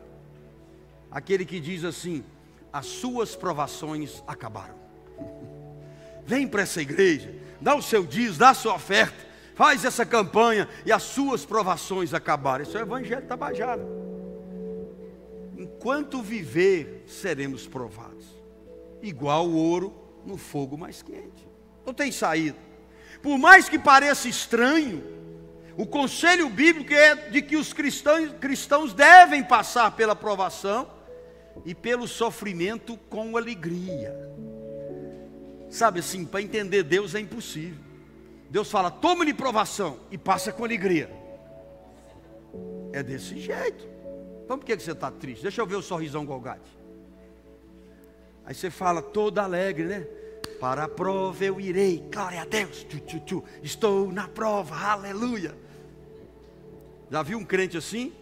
Aquele 1.11 1.47
que 1.47 1.59
diz 1.59 1.85
assim: 1.85 2.23
as 2.71 2.85
suas 2.85 3.35
provações 3.35 4.23
acabaram. 4.27 4.75
Vem 6.27 6.47
para 6.47 6.61
essa 6.61 6.83
igreja, 6.83 7.35
dá 7.59 7.75
o 7.75 7.81
seu 7.81 8.05
dízimo, 8.05 8.41
dá 8.41 8.51
a 8.51 8.55
sua 8.55 8.75
oferta, 8.75 9.27
faz 9.55 9.87
essa 9.87 10.05
campanha 10.05 10.69
e 10.85 10.93
as 10.93 11.05
suas 11.05 11.47
provações 11.47 12.13
acabaram. 12.13 12.63
Isso 12.63 12.77
é 12.77 12.83
o 12.83 12.85
Evangelho 12.85 13.27
Tabajara. 13.27 13.87
Enquanto 15.57 16.21
viver, 16.21 17.05
seremos 17.07 17.67
provados, 17.67 18.27
igual 19.01 19.49
o 19.49 19.57
ouro 19.57 19.95
no 20.27 20.37
fogo 20.37 20.77
mais 20.77 21.01
quente. 21.01 21.49
Não 21.87 21.95
tem 21.95 22.13
saída. 22.13 22.68
Por 23.23 23.39
mais 23.39 23.69
que 23.69 23.79
pareça 23.79 24.29
estranho, 24.29 25.03
o 25.77 25.87
conselho 25.87 26.49
bíblico 26.49 26.93
é 26.93 27.15
de 27.15 27.41
que 27.43 27.57
os 27.57 27.73
cristãos, 27.73 28.33
cristãos 28.41 28.93
devem 28.93 29.43
passar 29.43 29.93
pela 29.93 30.17
provação 30.17 30.91
e 31.65 31.75
pelo 31.75 32.07
sofrimento 32.09 32.97
com 33.09 33.37
alegria. 33.37 34.15
Sabe 35.71 36.01
assim, 36.01 36.25
para 36.25 36.43
entender 36.43 36.83
Deus 36.83 37.15
é 37.15 37.21
impossível. 37.21 37.79
Deus 38.51 38.71
fala, 38.71 38.91
toma-lhe 38.91 39.35
provação 39.35 40.01
e 40.11 40.17
passa 40.17 40.53
com 40.53 40.65
alegria. 40.65 41.11
É 42.93 43.03
desse 43.03 43.39
jeito. 43.39 43.87
Então 44.45 44.59
por 44.59 44.65
que 44.65 44.79
você 44.79 44.93
está 44.93 45.11
triste? 45.11 45.43
Deixa 45.43 45.61
eu 45.61 45.67
ver 45.67 45.77
o 45.77 45.83
sorrisão 45.83 46.25
Golgate. 46.25 46.79
Aí 48.45 48.55
você 48.55 48.71
fala 48.71 49.03
todo 49.03 49.39
alegre, 49.39 49.85
né? 49.85 50.07
Para 50.61 50.85
a 50.85 50.89
prova 50.89 51.45
eu 51.45 51.61
irei, 51.61 52.05
glória 52.13 52.43
a 52.43 52.45
Deus, 52.45 52.85
tchu, 52.85 52.99
tchu, 53.01 53.21
tchu. 53.21 53.45
estou 53.63 54.11
na 54.11 54.27
prova, 54.27 54.75
aleluia. 54.77 55.55
Já 57.11 57.23
viu 57.23 57.39
um 57.39 57.45
crente 57.45 57.77
assim? 57.77 58.13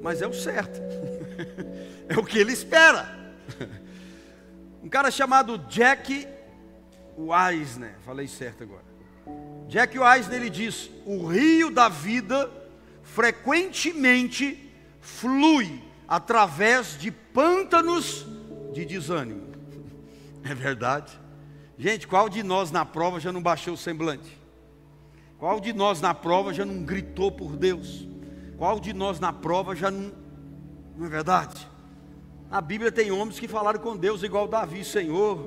Mas 0.00 0.20
é 0.20 0.26
o 0.26 0.34
certo, 0.34 0.78
é 2.08 2.18
o 2.18 2.24
que 2.24 2.38
ele 2.38 2.52
espera. 2.52 3.34
Um 4.82 4.88
cara 4.88 5.10
chamado 5.10 5.56
Jack 5.56 6.28
Wisner, 7.16 7.94
falei 8.04 8.28
certo 8.28 8.62
agora. 8.62 8.84
Jack 9.66 9.98
Wisner 9.98 10.40
ele 10.40 10.50
diz: 10.50 10.90
o 11.06 11.26
rio 11.26 11.70
da 11.70 11.88
vida 11.88 12.50
frequentemente 13.02 14.70
flui 15.00 15.82
através 16.06 16.98
de 16.98 17.10
pântanos 17.10 18.26
de 18.74 18.84
desânimo. 18.84 19.53
É 20.44 20.54
verdade. 20.54 21.18
Gente, 21.78 22.06
qual 22.06 22.28
de 22.28 22.42
nós 22.42 22.70
na 22.70 22.84
prova 22.84 23.18
já 23.18 23.32
não 23.32 23.42
baixou 23.42 23.74
o 23.74 23.78
semblante? 23.78 24.38
Qual 25.38 25.58
de 25.58 25.72
nós 25.72 26.00
na 26.00 26.14
prova 26.14 26.52
já 26.52 26.64
não 26.64 26.84
gritou 26.84 27.32
por 27.32 27.56
Deus? 27.56 28.06
Qual 28.56 28.78
de 28.78 28.92
nós 28.92 29.18
na 29.18 29.32
prova 29.32 29.74
já 29.74 29.90
não. 29.90 30.12
Não 30.96 31.06
é 31.06 31.08
verdade? 31.08 31.68
A 32.50 32.60
Bíblia 32.60 32.92
tem 32.92 33.10
homens 33.10 33.40
que 33.40 33.48
falaram 33.48 33.80
com 33.80 33.96
Deus 33.96 34.22
igual 34.22 34.46
Davi: 34.46 34.84
Senhor, 34.84 35.44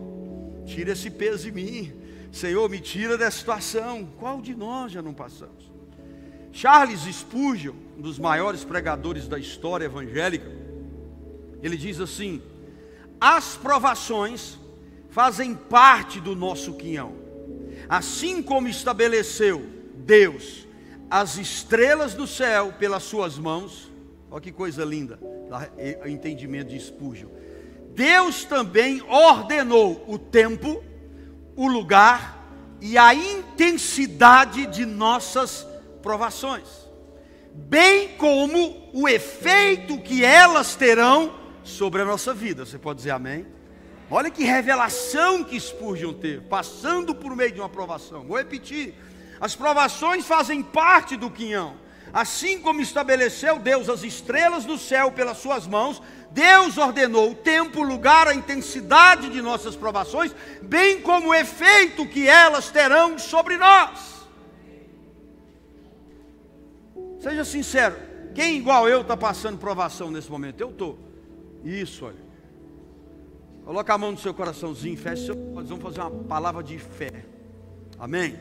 tira 0.65 0.91
esse 0.91 1.09
peso 1.09 1.43
de 1.43 1.51
mim. 1.51 1.93
Senhor, 2.31 2.69
me 2.69 2.79
tira 2.79 3.17
dessa 3.17 3.37
situação. 3.37 4.05
Qual 4.19 4.41
de 4.41 4.53
nós 4.53 4.91
já 4.91 5.01
não 5.01 5.13
passamos? 5.13 5.71
Charles 6.51 7.01
Spurgeon, 7.01 7.75
um 7.97 8.01
dos 8.01 8.19
maiores 8.19 8.65
pregadores 8.65 9.27
da 9.27 9.39
história 9.39 9.85
evangélica, 9.85 10.51
ele 11.63 11.77
diz 11.77 11.99
assim: 12.01 12.41
as 13.21 13.55
provações 13.55 14.59
fazem 15.17 15.55
parte 15.55 16.19
do 16.19 16.35
nosso 16.35 16.75
quinhão, 16.75 17.15
assim 17.89 18.43
como 18.43 18.67
estabeleceu 18.67 19.65
Deus 19.95 20.67
as 21.09 21.37
estrelas 21.37 22.13
do 22.13 22.27
céu 22.27 22.71
pelas 22.77 23.01
suas 23.01 23.35
mãos. 23.35 23.91
Olha 24.29 24.39
que 24.39 24.51
coisa 24.51 24.85
linda, 24.85 25.19
o 26.05 26.07
entendimento 26.07 26.69
de 26.69 26.79
Spurgeon. 26.79 27.29
Deus 27.95 28.43
também 28.43 29.01
ordenou 29.09 30.05
o 30.07 30.19
tempo, 30.19 30.83
o 31.55 31.67
lugar 31.67 32.47
e 32.79 32.95
a 32.95 33.11
intensidade 33.15 34.67
de 34.67 34.85
nossas 34.85 35.67
provações, 36.03 36.67
bem 37.55 38.09
como 38.19 38.91
o 38.93 39.09
efeito 39.09 39.97
que 39.97 40.23
elas 40.23 40.75
terão 40.75 41.33
sobre 41.63 42.03
a 42.03 42.05
nossa 42.05 42.35
vida. 42.35 42.67
Você 42.67 42.77
pode 42.77 42.97
dizer 42.97 43.09
amém? 43.09 43.56
Olha 44.09 44.31
que 44.31 44.43
revelação 44.43 45.43
que 45.43 45.59
Spurgeon 45.59 46.13
teve, 46.13 46.41
passando 46.41 47.13
por 47.13 47.35
meio 47.35 47.51
de 47.51 47.59
uma 47.59 47.67
provação. 47.67 48.25
Vou 48.25 48.37
repetir: 48.37 48.93
as 49.39 49.55
provações 49.55 50.25
fazem 50.25 50.63
parte 50.63 51.17
do 51.17 51.29
quinhão. 51.29 51.75
Assim 52.13 52.59
como 52.59 52.81
estabeleceu 52.81 53.59
Deus 53.59 53.89
as 53.89 54.01
estrelas 54.01 54.63
do 54.63 54.77
céu 54.77 55.11
pelas 55.11 55.37
suas 55.37 55.67
mãos, 55.67 56.01
Deus 56.31 56.77
ordenou 56.77 57.31
o 57.31 57.35
tempo, 57.35 57.81
o 57.81 57.83
lugar, 57.83 58.29
a 58.29 58.33
intensidade 58.33 59.29
de 59.29 59.41
nossas 59.41 59.75
provações, 59.75 60.33
bem 60.61 61.01
como 61.01 61.29
o 61.29 61.35
efeito 61.35 62.07
que 62.07 62.27
elas 62.27 62.69
terão 62.69 63.19
sobre 63.19 63.57
nós. 63.57 64.25
Seja 67.19 67.43
sincero, 67.43 67.97
quem 68.33 68.55
igual 68.55 68.87
eu 68.87 69.01
está 69.01 69.17
passando 69.17 69.57
provação 69.57 70.09
nesse 70.09 70.31
momento? 70.31 70.61
Eu 70.61 70.69
estou. 70.69 70.97
Isso, 71.63 72.05
olha. 72.05 72.26
Coloca 73.67 73.93
a 73.93 73.97
mão 73.97 74.11
no 74.11 74.17
seu 74.17 74.33
coraçãozinho, 74.33 74.95
feche 74.95 75.25
seu 75.25 75.35
vamos 75.35 75.83
fazer 75.83 75.99
uma 75.99 76.23
palavra 76.23 76.63
de 76.63 76.79
fé. 76.79 77.11
Amém? 77.99 78.39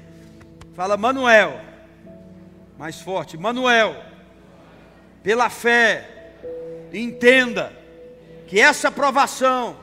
Fala, 0.73 0.97
Manuel. 0.97 1.61
Mais 2.79 3.01
forte, 3.01 3.37
Manuel. 3.37 3.97
Pela 5.25 5.51
fé, 5.51 6.31
entenda 6.93 7.77
que 8.47 8.61
essa 8.61 8.89
provação, 8.89 9.77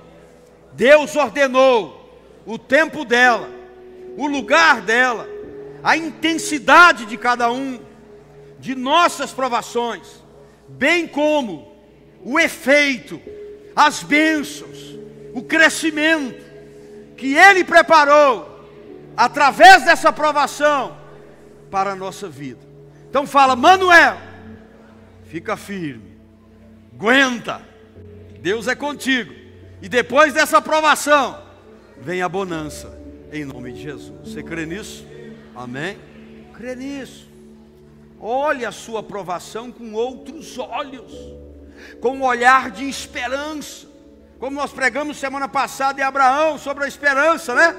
Deus 0.71 1.13
ordenou 1.17 2.23
o 2.45 2.57
tempo 2.57 3.03
dela, 3.03 3.49
o 4.15 4.27
lugar 4.27 4.79
dela, 4.79 5.27
a 5.83 5.97
intensidade 5.97 7.05
de 7.05 7.17
cada 7.17 7.51
um 7.51 7.81
de 8.59 8.75
nossas 8.75 9.33
provações, 9.33 10.23
bem 10.69 11.05
como 11.05 11.75
o 12.23 12.39
efeito, 12.39 13.21
as 13.75 14.03
bênçãos, 14.03 15.02
o 15.33 15.41
crescimento 15.43 16.43
que 17.17 17.35
Ele 17.35 17.63
preparou 17.63 18.49
através 19.15 19.83
dessa 19.83 20.11
provação 20.11 20.97
para 21.69 21.91
a 21.91 21.95
nossa 21.95 22.29
vida. 22.29 22.61
Então 23.09 23.27
fala, 23.27 23.55
Manuel, 23.55 24.17
fica 25.25 25.55
firme, 25.55 26.17
aguenta, 26.93 27.61
Deus 28.39 28.67
é 28.67 28.75
contigo. 28.75 29.33
E 29.81 29.89
depois 29.89 30.33
dessa 30.33 30.57
aprovação, 30.57 31.41
vem 31.97 32.21
a 32.21 32.29
bonança, 32.29 32.97
em 33.31 33.45
nome 33.45 33.73
de 33.73 33.81
Jesus. 33.81 34.29
Você 34.29 34.43
crê 34.43 34.65
nisso? 34.65 35.05
Amém? 35.55 35.97
Crê 36.53 36.75
nisso. 36.75 37.29
Olhe 38.19 38.65
a 38.65 38.71
sua 38.71 39.01
aprovação 39.01 39.71
com 39.71 39.93
outros 39.93 40.57
olhos, 40.57 41.11
com 41.99 42.17
um 42.17 42.23
olhar 42.23 42.71
de 42.71 42.87
esperança, 42.87 43.87
como 44.43 44.57
nós 44.57 44.73
pregamos 44.73 45.15
semana 45.15 45.47
passada 45.47 46.01
em 46.01 46.03
Abraão 46.03 46.57
sobre 46.57 46.83
a 46.83 46.87
esperança, 46.89 47.55
né? 47.55 47.73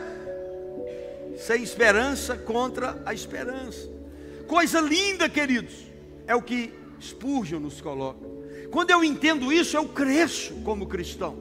Sem 1.37 1.63
esperança 1.63 2.39
contra 2.39 3.03
a 3.05 3.13
esperança. 3.13 3.87
Coisa 4.47 4.81
linda, 4.81 5.29
queridos, 5.29 5.75
é 6.27 6.35
o 6.35 6.41
que 6.41 6.73
Spurgeon 6.99 7.61
nos 7.61 7.83
coloca. 7.83 8.27
Quando 8.71 8.93
eu 8.93 9.05
entendo 9.05 9.53
isso, 9.53 9.77
eu 9.77 9.87
cresço 9.89 10.55
como 10.65 10.87
cristão. 10.87 11.37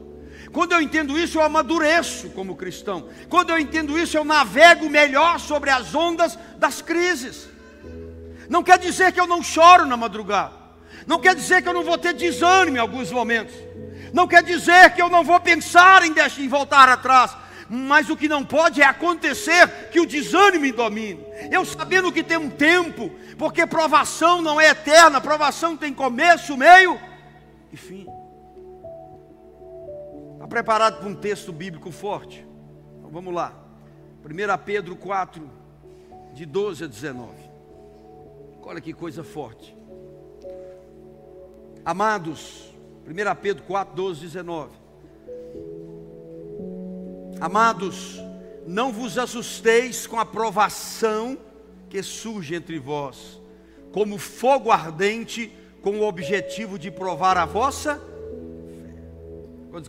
Quando 0.52 0.74
eu 0.74 0.82
entendo 0.82 1.18
isso, 1.18 1.38
eu 1.38 1.42
amadureço 1.42 2.32
como 2.32 2.58
cristão. 2.58 3.08
Quando 3.30 3.52
eu 3.52 3.58
entendo 3.58 3.98
isso, 3.98 4.18
eu 4.18 4.26
navego 4.26 4.90
melhor 4.90 5.40
sobre 5.40 5.70
as 5.70 5.96
ondas 5.96 6.38
das 6.58 6.82
crises. 6.82 7.48
Não 8.50 8.62
quer 8.62 8.78
dizer 8.78 9.14
que 9.14 9.22
eu 9.22 9.28
não 9.28 9.42
choro 9.42 9.86
na 9.86 9.96
madrugada. 9.96 10.52
Não 11.08 11.18
quer 11.18 11.34
dizer 11.34 11.62
que 11.62 11.70
eu 11.70 11.74
não 11.74 11.84
vou 11.86 11.98
ter 11.98 12.14
desânimo 12.14 12.76
em 12.76 12.82
alguns 12.82 13.10
momentos. 13.10 13.56
Não 14.14 14.28
quer 14.28 14.44
dizer 14.44 14.94
que 14.94 15.02
eu 15.02 15.10
não 15.10 15.24
vou 15.24 15.40
pensar 15.40 16.04
em, 16.04 16.14
em 16.38 16.48
voltar 16.48 16.88
atrás. 16.88 17.36
Mas 17.68 18.10
o 18.10 18.16
que 18.16 18.28
não 18.28 18.46
pode 18.46 18.82
é 18.82 18.86
acontecer 18.86 19.90
que 19.90 20.00
o 20.00 20.06
desânimo 20.06 20.62
me 20.62 20.72
domine. 20.72 21.26
Eu 21.50 21.66
sabendo 21.66 22.12
que 22.12 22.24
tem 22.24 22.38
um 22.38 22.50
tempo, 22.50 23.10
porque 23.38 23.66
provação 23.66 24.42
não 24.42 24.62
é 24.62 24.70
eterna, 24.70 25.20
provação 25.20 25.76
tem 25.76 25.92
começo, 25.92 26.56
meio 26.56 27.00
e 27.72 27.78
fim. 27.78 28.06
Está 30.34 30.48
preparado 30.48 31.00
para 31.00 31.10
um 31.10 31.16
texto 31.16 31.52
bíblico 31.52 31.90
forte? 31.92 32.46
Então 33.00 33.10
vamos 33.10 33.34
lá. 33.34 33.54
1 34.24 34.64
Pedro 34.64 34.96
4, 34.96 35.50
de 36.34 36.46
12 36.46 36.84
a 36.84 36.88
19. 36.88 37.32
Olha 38.62 38.80
que 38.80 38.94
coisa 38.94 39.24
forte. 39.24 39.76
Amados, 41.84 42.73
1 43.08 43.36
Pedro 43.42 43.64
4, 43.64 43.96
12, 43.96 44.22
19. 44.22 44.72
Amados, 47.40 48.20
não 48.66 48.92
vos 48.92 49.18
assusteis 49.18 50.08
com 50.08 50.20
a 50.20 50.26
provação 50.26 51.38
que 51.90 52.02
surge 52.02 52.56
entre 52.56 52.80
vós, 52.80 53.40
como 53.92 54.18
fogo 54.18 54.72
ardente, 54.72 55.52
com 55.82 56.00
o 56.00 56.08
objetivo 56.08 56.80
de 56.80 56.90
provar 56.90 57.38
a 57.38 57.46
vossa 57.46 57.96
fé. 57.96 58.14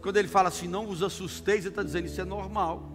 Quando 0.00 0.16
ele 0.16 0.29
fala 0.29 0.48
assim, 0.48 0.66
não 0.66 0.87
vos 0.87 1.03
assusteis, 1.03 1.61
ele 1.61 1.68
está 1.68 1.83
dizendo 1.83 2.07
isso 2.07 2.20
é 2.20 2.24
normal, 2.24 2.90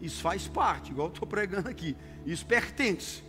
isso 0.00 0.22
faz 0.22 0.46
parte, 0.46 0.92
igual 0.92 1.08
eu 1.08 1.12
estou 1.12 1.26
pregando 1.26 1.68
aqui, 1.68 1.96
isso 2.24 2.46
pertence. 2.46 3.22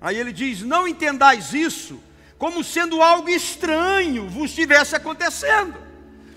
Aí 0.00 0.16
ele 0.16 0.32
diz: 0.32 0.62
Não 0.62 0.88
entendais 0.88 1.52
isso 1.52 2.00
como 2.40 2.64
sendo 2.64 3.02
algo 3.02 3.28
estranho 3.28 4.26
vos 4.26 4.46
estivesse 4.46 4.96
acontecendo. 4.96 5.76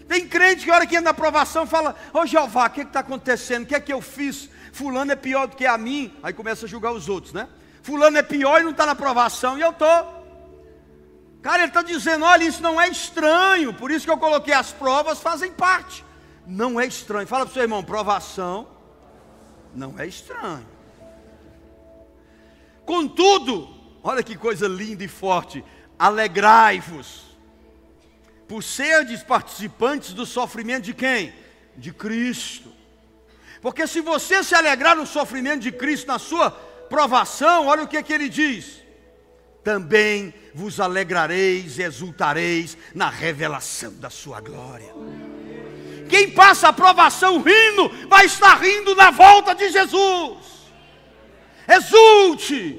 Tem 0.06 0.28
crente 0.28 0.66
que, 0.66 0.70
a 0.70 0.76
hora 0.76 0.86
que 0.86 0.96
entra 0.96 1.06
na 1.06 1.12
aprovação, 1.12 1.66
fala: 1.66 1.96
Ô 2.14 2.20
oh, 2.20 2.26
Jeová, 2.26 2.68
o 2.68 2.70
que 2.70 2.82
está 2.82 3.00
acontecendo? 3.00 3.64
O 3.64 3.66
que 3.66 3.74
é 3.74 3.80
que 3.80 3.94
eu 3.94 4.02
fiz? 4.02 4.50
Fulano 4.74 5.14
é 5.14 5.16
pior 5.16 5.48
do 5.48 5.56
que 5.56 5.66
a 5.66 5.78
mim. 5.78 6.14
Aí 6.22 6.34
começa 6.34 6.66
a 6.66 6.70
julgar 6.70 6.92
os 6.92 7.08
outros, 7.08 7.32
né? 7.32 7.48
Fulano 7.82 8.18
é 8.18 8.22
pior 8.22 8.60
e 8.60 8.64
não 8.64 8.72
está 8.72 8.86
na 8.86 8.92
aprovação, 8.92 9.58
e 9.58 9.62
eu 9.62 9.70
estou. 9.70 9.88
Cara, 11.42 11.60
ele 11.60 11.70
está 11.70 11.82
dizendo: 11.82 12.26
olha, 12.26 12.44
isso 12.44 12.62
não 12.62 12.82
é 12.82 12.90
estranho, 12.90 13.74
por 13.74 13.90
isso 13.90 14.06
que 14.06 14.12
eu 14.12 14.18
coloquei 14.18 14.54
as 14.54 14.74
provas, 14.74 15.22
fazem 15.22 15.54
parte. 15.54 16.04
Não 16.46 16.82
é 16.82 16.86
estranho. 16.86 17.26
Fala 17.26 17.46
para 17.46 17.52
o 17.52 17.54
seu 17.54 17.64
irmão: 17.64 17.82
provação 17.82 18.68
não 19.74 19.98
é 19.98 20.06
estranho. 20.06 20.68
Contudo, 22.86 23.74
olha 24.04 24.22
que 24.22 24.36
coisa 24.36 24.68
linda 24.68 25.02
e 25.06 25.08
forte, 25.08 25.64
alegrai-vos, 25.98 27.24
por 28.48 28.64
serdes 28.64 29.24
participantes 29.24 30.14
do 30.14 30.26
sofrimento 30.26 30.84
de 30.84 30.94
quem? 30.94 31.34
De 31.76 31.92
Cristo. 31.92 32.72
Porque 33.62 33.88
se 33.88 34.02
você 34.02 34.44
se 34.44 34.54
alegrar 34.54 34.96
no 34.96 35.06
sofrimento 35.06 35.62
de 35.62 35.72
Cristo, 35.72 36.08
na 36.08 36.20
sua 36.20 36.52
provação, 36.52 37.68
olha 37.68 37.84
o 37.84 37.88
que, 37.88 37.98
é 37.98 38.04
que 38.04 38.14
ele 38.14 38.28
diz: 38.28 38.84
também 39.64 40.34
vos 40.54 40.80
alegrareis 40.80 41.80
exultareis 41.80 42.78
na 42.94 43.10
revelação 43.10 43.94
da 43.94 44.10
sua 44.10 44.42
glória. 44.42 44.94
Quem 46.10 46.30
passa 46.32 46.68
a 46.68 46.74
provação 46.74 47.42
rindo, 47.42 48.08
vai 48.08 48.26
estar 48.26 48.56
rindo 48.56 48.94
na 48.94 49.10
volta 49.10 49.56
de 49.56 49.72
Jesus. 49.72 50.38
Exulte, 51.68 52.78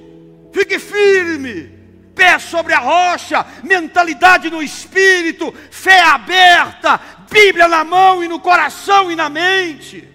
fique 0.53 0.79
firme, 0.79 1.74
pé 2.15 2.39
sobre 2.39 2.73
a 2.73 2.79
rocha, 2.79 3.45
mentalidade 3.63 4.49
no 4.49 4.63
espírito, 4.63 5.53
fé 5.71 6.01
aberta, 6.03 7.01
Bíblia 7.31 7.67
na 7.67 7.83
mão 7.83 8.23
e 8.23 8.29
no 8.29 8.39
coração 8.39 9.11
e 9.11 9.17
na 9.17 9.29
mente. 9.29 10.09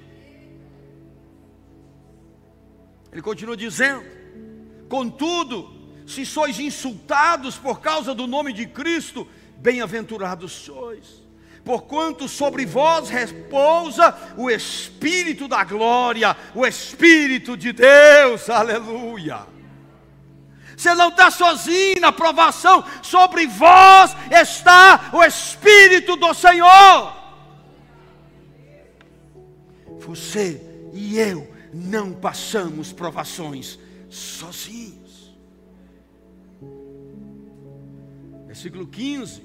Ele 3.12 3.22
continua 3.22 3.58
dizendo: 3.58 4.04
Contudo, 4.88 5.70
se 6.08 6.26
sois 6.26 6.60
insultados 6.60 7.58
por 7.58 7.82
causa 7.82 8.16
do 8.16 8.26
nome 8.26 8.54
de 8.54 8.66
Cristo, 8.66 9.28
bem-aventurados 9.58 10.52
sois, 10.52 11.24
porquanto 11.64 12.28
sobre 12.28 12.66
vós 12.66 13.10
repousa 13.10 14.16
o 14.38 14.50
Espírito 14.50 15.48
da 15.48 15.64
glória, 15.64 16.36
o 16.56 16.66
Espírito 16.66 17.58
de 17.58 17.74
Deus, 17.74 18.50
aleluia. 18.50 19.59
Você 20.80 20.96
não 20.96 21.10
está 21.10 21.30
sozinho 21.30 22.00
na 22.00 22.10
provação, 22.10 22.86
sobre 23.04 23.46
vós 23.46 24.16
está 24.32 25.12
o 25.14 25.22
Espírito 25.22 26.16
do 26.16 26.34
Senhor. 26.34 27.14
Você 30.00 30.90
e 30.94 31.20
eu 31.20 31.54
não 31.74 32.14
passamos 32.14 32.94
provações 32.94 33.78
sozinhos. 34.10 35.38
Versículo 38.48 38.88
15. 38.88 39.44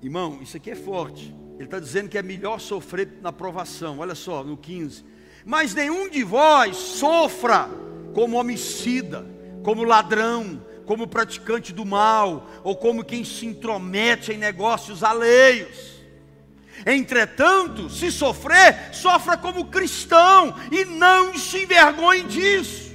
Irmão, 0.00 0.38
isso 0.40 0.56
aqui 0.56 0.70
é 0.70 0.76
forte. 0.76 1.34
Ele 1.56 1.64
está 1.64 1.80
dizendo 1.80 2.08
que 2.08 2.16
é 2.16 2.22
melhor 2.22 2.60
sofrer 2.60 3.18
na 3.20 3.32
provação. 3.32 3.98
Olha 3.98 4.14
só, 4.14 4.44
no 4.44 4.56
15. 4.56 5.04
Mas 5.44 5.74
nenhum 5.74 6.08
de 6.08 6.22
vós 6.22 6.76
sofra 6.76 7.68
como 8.12 8.38
homicida, 8.38 9.26
como 9.62 9.84
ladrão, 9.84 10.64
como 10.86 11.06
praticante 11.06 11.72
do 11.72 11.84
mal, 11.84 12.48
ou 12.62 12.76
como 12.76 13.04
quem 13.04 13.24
se 13.24 13.46
intromete 13.46 14.32
em 14.32 14.38
negócios 14.38 15.02
alheios. 15.02 15.92
Entretanto, 16.84 17.88
se 17.88 18.10
sofrer, 18.10 18.92
sofra 18.92 19.36
como 19.36 19.66
cristão 19.66 20.54
e 20.70 20.84
não 20.84 21.36
se 21.36 21.62
envergonhe 21.62 22.24
disso. 22.24 22.91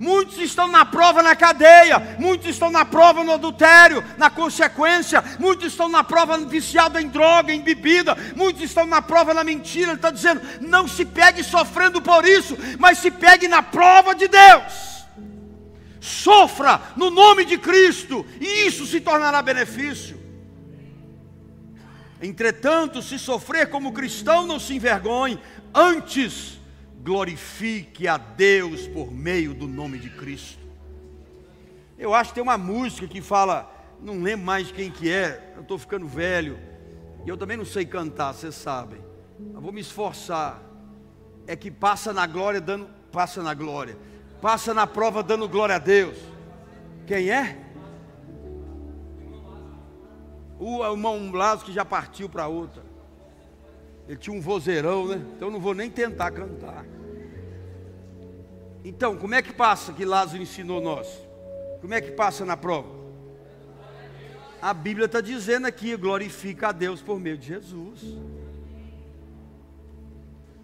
Muitos 0.00 0.38
estão 0.38 0.66
na 0.66 0.82
prova 0.82 1.22
na 1.22 1.36
cadeia, 1.36 2.16
muitos 2.18 2.48
estão 2.48 2.70
na 2.70 2.86
prova 2.86 3.22
no 3.22 3.32
adultério, 3.32 4.02
na 4.16 4.30
consequência, 4.30 5.22
muitos 5.38 5.66
estão 5.66 5.90
na 5.90 6.02
prova 6.02 6.38
viciado 6.38 6.98
em 6.98 7.06
droga, 7.06 7.52
em 7.52 7.60
bebida, 7.60 8.16
muitos 8.34 8.62
estão 8.62 8.86
na 8.86 9.02
prova 9.02 9.34
na 9.34 9.44
mentira. 9.44 9.88
Ele 9.88 9.96
está 9.96 10.10
dizendo: 10.10 10.40
não 10.62 10.88
se 10.88 11.04
pegue 11.04 11.44
sofrendo 11.44 12.00
por 12.00 12.24
isso, 12.24 12.56
mas 12.78 12.96
se 12.96 13.10
pegue 13.10 13.46
na 13.46 13.62
prova 13.62 14.14
de 14.14 14.26
Deus. 14.26 15.04
Sofra 16.00 16.80
no 16.96 17.10
nome 17.10 17.44
de 17.44 17.58
Cristo, 17.58 18.24
e 18.40 18.66
isso 18.66 18.86
se 18.86 19.02
tornará 19.02 19.42
benefício. 19.42 20.18
Entretanto, 22.22 23.02
se 23.02 23.18
sofrer 23.18 23.68
como 23.68 23.92
cristão, 23.92 24.46
não 24.46 24.58
se 24.58 24.74
envergonhe, 24.74 25.38
antes 25.74 26.59
glorifique 27.02 28.06
a 28.06 28.16
Deus 28.16 28.86
por 28.88 29.10
meio 29.10 29.54
do 29.54 29.66
nome 29.66 29.98
de 29.98 30.10
Cristo. 30.10 30.60
Eu 31.98 32.14
acho 32.14 32.30
que 32.30 32.34
tem 32.36 32.42
uma 32.42 32.58
música 32.58 33.06
que 33.06 33.20
fala, 33.20 33.70
não 34.00 34.22
lembro 34.22 34.46
mais 34.46 34.70
quem 34.72 34.90
que 34.90 35.10
é, 35.10 35.52
eu 35.56 35.62
estou 35.62 35.78
ficando 35.78 36.06
velho, 36.06 36.58
e 37.24 37.28
eu 37.28 37.36
também 37.36 37.56
não 37.56 37.64
sei 37.64 37.84
cantar, 37.84 38.32
vocês 38.32 38.54
sabem. 38.54 39.00
Eu 39.54 39.60
vou 39.60 39.72
me 39.72 39.80
esforçar. 39.80 40.62
É 41.46 41.56
que 41.56 41.70
passa 41.70 42.12
na 42.12 42.26
glória 42.26 42.60
dando, 42.60 42.88
passa 43.10 43.42
na 43.42 43.54
glória, 43.54 43.96
passa 44.40 44.72
na 44.72 44.86
prova 44.86 45.22
dando 45.22 45.48
glória 45.48 45.74
a 45.74 45.78
Deus. 45.78 46.16
Quem 47.06 47.30
é? 47.30 47.58
O 50.58 50.84
irmão 50.84 51.30
Lázaro 51.32 51.66
que 51.66 51.72
já 51.72 51.84
partiu 51.84 52.28
para 52.28 52.46
outra. 52.46 52.89
Ele 54.10 54.18
tinha 54.18 54.36
um 54.36 54.40
vozeirão, 54.40 55.06
né? 55.06 55.24
Então 55.36 55.52
não 55.52 55.60
vou 55.60 55.72
nem 55.72 55.88
tentar 55.88 56.32
cantar. 56.32 56.84
Então, 58.84 59.16
como 59.16 59.36
é 59.36 59.40
que 59.40 59.52
passa 59.52 59.92
que 59.92 60.04
Lázaro 60.04 60.42
ensinou 60.42 60.80
nós? 60.80 61.06
Como 61.80 61.94
é 61.94 62.00
que 62.00 62.10
passa 62.10 62.44
na 62.44 62.56
prova? 62.56 62.88
A 64.60 64.74
Bíblia 64.74 65.06
está 65.06 65.20
dizendo 65.20 65.68
aqui: 65.68 65.96
glorifica 65.96 66.70
a 66.70 66.72
Deus 66.72 67.00
por 67.00 67.20
meio 67.20 67.38
de 67.38 67.46
Jesus. 67.46 68.00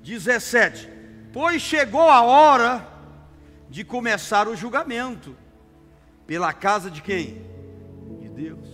17: 0.02 0.88
Pois 1.32 1.62
chegou 1.62 2.10
a 2.10 2.22
hora 2.22 2.84
de 3.70 3.84
começar 3.84 4.48
o 4.48 4.56
julgamento, 4.56 5.36
pela 6.26 6.52
casa 6.52 6.90
de 6.90 7.00
quem? 7.00 7.46
De 8.18 8.28
Deus. 8.28 8.68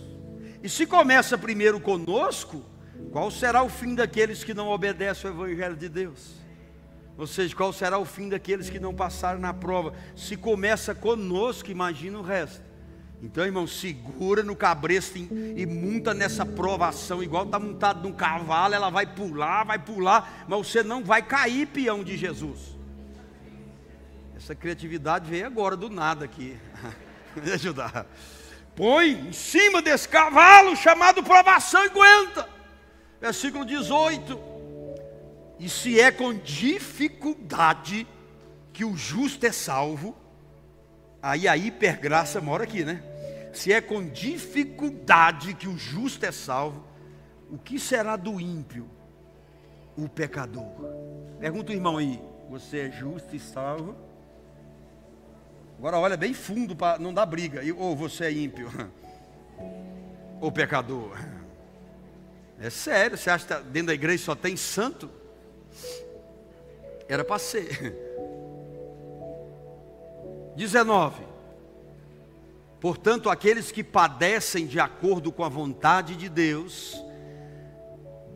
E 0.63 0.67
se 0.67 0.87
começa 0.87 1.37
primeiro 1.37 1.79
conosco, 1.79 2.72
qual 3.13 3.29
será 3.29 3.61
o 3.61 3.69
fim 3.69 3.93
daqueles 3.93 4.43
que 4.43 4.55
não 4.55 4.69
obedecem 4.69 5.29
ao 5.29 5.37
Evangelho 5.37 5.75
de 5.75 5.87
Deus? 5.87 6.31
Ou 7.15 7.27
seja, 7.27 7.55
qual 7.55 7.71
será 7.71 7.99
o 7.99 8.05
fim 8.05 8.27
daqueles 8.27 8.71
que 8.71 8.79
não 8.79 8.91
passaram 8.91 9.39
na 9.39 9.53
prova? 9.53 9.93
Se 10.15 10.35
começa 10.35 10.95
conosco, 10.95 11.69
imagina 11.69 12.17
o 12.17 12.23
resto. 12.23 12.63
Então, 13.21 13.45
irmão, 13.45 13.67
segura 13.67 14.41
no 14.41 14.55
cabresto 14.55 15.19
e 15.19 15.63
monta 15.63 16.11
nessa 16.11 16.43
provação, 16.43 17.21
igual 17.21 17.45
está 17.45 17.59
montado 17.59 18.01
num 18.01 18.15
cavalo, 18.15 18.73
ela 18.73 18.89
vai 18.89 19.05
pular, 19.05 19.63
vai 19.63 19.77
pular, 19.77 20.43
mas 20.47 20.67
você 20.67 20.81
não 20.81 21.03
vai 21.03 21.21
cair, 21.21 21.67
peão 21.67 22.03
de 22.03 22.17
Jesus. 22.17 22.75
Essa 24.35 24.55
criatividade 24.55 25.29
veio 25.29 25.45
agora 25.45 25.77
do 25.77 25.87
nada 25.87 26.25
aqui. 26.25 26.57
Me 27.37 27.51
ajudar. 27.51 28.07
Põe 28.75 29.11
em 29.11 29.33
cima 29.33 29.83
desse 29.83 30.09
cavalo 30.09 30.75
chamado 30.75 31.21
provação 31.21 31.83
e 31.85 31.89
aguenta 31.89 32.52
versículo 33.23 33.63
18. 33.63 34.37
E 35.57 35.69
se 35.69 35.97
é 35.97 36.11
com 36.11 36.33
dificuldade 36.33 38.05
que 38.73 38.83
o 38.83 38.97
justo 38.97 39.45
é 39.45 39.51
salvo, 39.51 40.13
aí 41.21 41.47
a 41.47 41.55
hipergraça 41.55 42.41
mora 42.41 42.65
aqui, 42.65 42.83
né? 42.83 43.01
Se 43.53 43.71
é 43.71 43.79
com 43.79 44.05
dificuldade 44.05 45.53
que 45.53 45.69
o 45.69 45.77
justo 45.77 46.25
é 46.25 46.33
salvo, 46.33 46.85
o 47.49 47.57
que 47.57 47.79
será 47.79 48.17
do 48.17 48.41
ímpio, 48.41 48.89
o 49.97 50.09
pecador? 50.09 50.73
Pergunta 51.39 51.71
o 51.71 51.75
irmão 51.75 51.97
aí, 51.97 52.19
você 52.49 52.87
é 52.87 52.91
justo 52.91 53.33
e 53.33 53.39
salvo? 53.39 53.95
Agora 55.77 55.97
olha 55.97 56.17
bem 56.17 56.33
fundo 56.33 56.75
para 56.75 56.99
não 56.99 57.13
dar 57.13 57.25
briga. 57.25 57.61
Ou 57.77 57.95
você 57.95 58.25
é 58.25 58.31
ímpio, 58.33 58.69
ou 60.41 60.51
pecador. 60.51 61.17
É 62.63 62.69
sério, 62.69 63.17
você 63.17 63.29
acha 63.29 63.43
que 63.43 63.53
tá 63.53 63.59
dentro 63.59 63.87
da 63.87 63.93
igreja 63.93 64.23
só 64.23 64.35
tem 64.35 64.55
santo? 64.55 65.11
Era 67.09 67.21
para 67.21 67.37
ser. 67.37 67.91
19. 70.55 71.25
Portanto, 72.79 73.29
aqueles 73.29 73.69
que 73.69 73.83
padecem 73.83 74.65
de 74.65 74.79
acordo 74.79 75.29
com 75.29 75.43
a 75.43 75.49
vontade 75.49 76.15
de 76.15 76.29
Deus, 76.29 76.95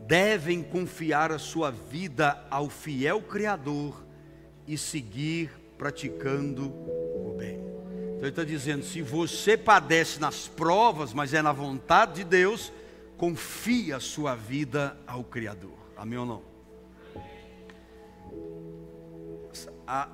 devem 0.06 0.62
confiar 0.62 1.32
a 1.32 1.40
sua 1.40 1.72
vida 1.72 2.46
ao 2.50 2.70
fiel 2.70 3.22
Criador 3.22 4.06
e 4.68 4.78
seguir 4.78 5.52
praticando 5.78 6.66
o 6.66 7.34
bem. 7.38 7.56
Então 7.56 8.24
ele 8.24 8.28
está 8.28 8.44
dizendo: 8.44 8.84
se 8.84 9.02
você 9.02 9.56
padece 9.56 10.20
nas 10.20 10.50
provas, 10.50 11.13
mas 11.13 11.34
é 11.34 11.42
na 11.42 11.54
vontade 11.54 12.16
de 12.16 12.26
Deus, 12.26 12.74
confie 13.17 13.91
a 13.91 13.99
sua 13.99 14.36
vida 14.36 14.97
ao 15.06 15.23
Criador. 15.23 15.77
Amém 15.95 16.19
ou 16.19 16.25
não? 16.25 16.58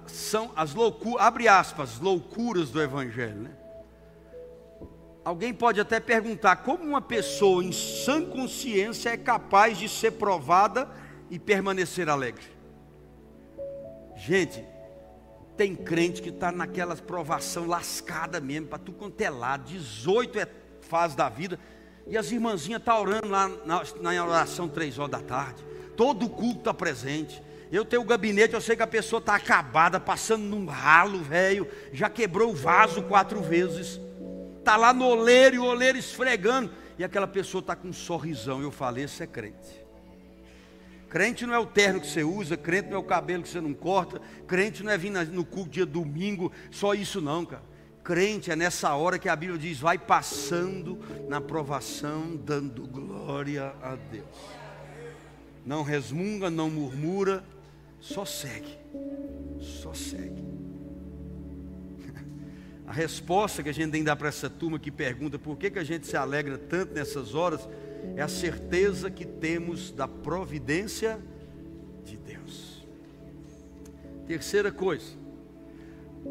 são 0.06 0.52
as 0.56 0.76
loucuras, 0.76 1.26
abre 1.26 1.48
aspas, 1.48 2.00
loucuras 2.00 2.70
do 2.70 2.80
Evangelho, 2.80 3.42
né? 3.42 3.52
Alguém 5.26 5.52
pode 5.52 5.80
até 5.82 6.00
perguntar 6.00 6.58
como 6.58 6.84
uma 6.84 7.02
pessoa 7.02 7.64
em 7.64 7.72
sã 7.72 8.24
consciência 8.24 9.10
é 9.10 9.18
capaz 9.18 9.78
de 9.78 9.90
ser 9.90 10.12
provada 10.12 10.88
e 11.30 11.40
permanecer 11.40 12.08
alegre. 12.08 12.46
Gente, 14.16 14.64
tem 15.56 15.76
crente 15.76 16.22
que 16.22 16.30
está 16.30 16.52
naquela 16.52 16.96
provação 16.96 17.66
lascada 17.66 18.40
mesmo, 18.40 18.68
para 18.68 18.78
tu 18.78 18.92
quanto 18.92 19.20
é 19.22 19.30
lado, 19.30 19.64
18 19.64 20.40
é 20.40 20.48
fase 20.82 21.16
da 21.16 21.30
vida, 21.30 21.58
e 22.06 22.18
as 22.18 22.32
irmãzinhas 22.32 22.80
estão 22.80 22.96
tá 22.96 23.02
orando 23.02 23.28
lá 23.28 23.48
na, 23.66 23.84
na 24.02 24.26
oração 24.26 24.68
três 24.68 25.00
horas 25.00 25.12
da 25.12 25.20
tarde, 25.20 25.64
todo 25.96 26.30
culto 26.30 26.60
está 26.60 26.74
presente. 26.74 27.42
Eu 27.72 27.84
tenho 27.84 28.04
o 28.04 28.06
gabinete, 28.06 28.54
eu 28.54 28.62
sei 28.62 28.76
que 28.76 28.84
a 28.84 28.88
pessoa 28.88 29.20
está 29.20 29.36
acabada, 29.36 30.00
passando 30.00 30.44
num 30.44 30.66
ralo, 30.66 31.20
velho, 31.24 31.68
já 31.92 32.08
quebrou 32.10 32.52
o 32.52 32.56
vaso 32.56 33.02
quatro 33.04 33.42
vezes, 33.42 34.00
está 34.60 34.76
lá 34.76 34.94
no 34.94 35.06
oleiro 35.06 35.56
e 35.56 35.60
o 35.60 35.66
oleiro 35.66 35.98
esfregando, 35.98 36.72
e 37.00 37.04
aquela 37.04 37.26
pessoa 37.26 37.62
está 37.62 37.76
com 37.76 37.88
um 37.88 37.94
sorrisão. 37.94 38.62
Eu 38.62 38.70
falei, 38.70 39.06
esse 39.06 39.24
é 39.24 39.28
crente. 39.28 39.84
Crente 41.10 41.46
não 41.46 41.54
é 41.54 41.60
o 41.60 41.66
terno 41.66 42.00
que 42.00 42.08
você 42.08 42.24
usa, 42.24 42.58
crente 42.58 42.90
não 42.90 42.98
é 42.98 43.00
o 43.00 43.04
cabelo 43.04 43.44
que 43.44 43.50
você 43.50 43.62
não 43.62 43.74
corta, 43.74 44.22
crente 44.48 44.84
não 44.84 44.92
é 44.92 44.98
vir 44.98 45.12
no 45.12 45.46
culto 45.46 45.72
dia 45.72 45.86
domingo, 45.86 46.52
só 46.70 46.94
isso 46.94 47.22
não, 47.22 47.46
cara. 47.46 47.64
Crente 48.04 48.52
é 48.52 48.56
nessa 48.56 48.94
hora 48.96 49.18
que 49.18 49.30
a 49.30 49.36
Bíblia 49.36 49.58
diz: 49.58 49.80
vai 49.80 49.98
passando 49.98 51.00
na 51.30 51.40
provação, 51.40 52.36
dando 52.36 52.86
glória 52.86 53.74
a 53.82 53.96
Deus. 53.96 54.26
Não 55.66 55.82
resmunga, 55.84 56.50
não 56.50 56.70
murmura, 56.70 57.44
só 58.02 58.26
segue. 58.26 58.78
Só 59.62 59.94
segue. 59.94 60.44
A 62.86 62.92
resposta 62.92 63.64
que 63.64 63.70
a 63.70 63.74
gente 63.74 63.92
tem 63.92 64.02
que 64.02 64.06
dar 64.06 64.18
para 64.18 64.28
essa 64.28 64.50
turma 64.50 64.78
que 64.78 64.92
pergunta 64.92 65.40
por 65.40 65.58
que, 65.58 65.72
que 65.72 65.80
a 65.80 65.84
gente 65.86 66.06
se 66.06 66.18
alegra 66.18 66.58
tanto 66.58 66.94
nessas 66.94 67.34
horas 67.34 67.68
é 68.18 68.22
a 68.22 68.28
certeza 68.28 69.10
que 69.10 69.26
temos 69.26 69.92
da 69.92 70.10
providência 70.10 71.18
de 72.04 72.18
Deus. 72.18 72.86
Terceira 74.28 74.72
coisa, 74.72 75.23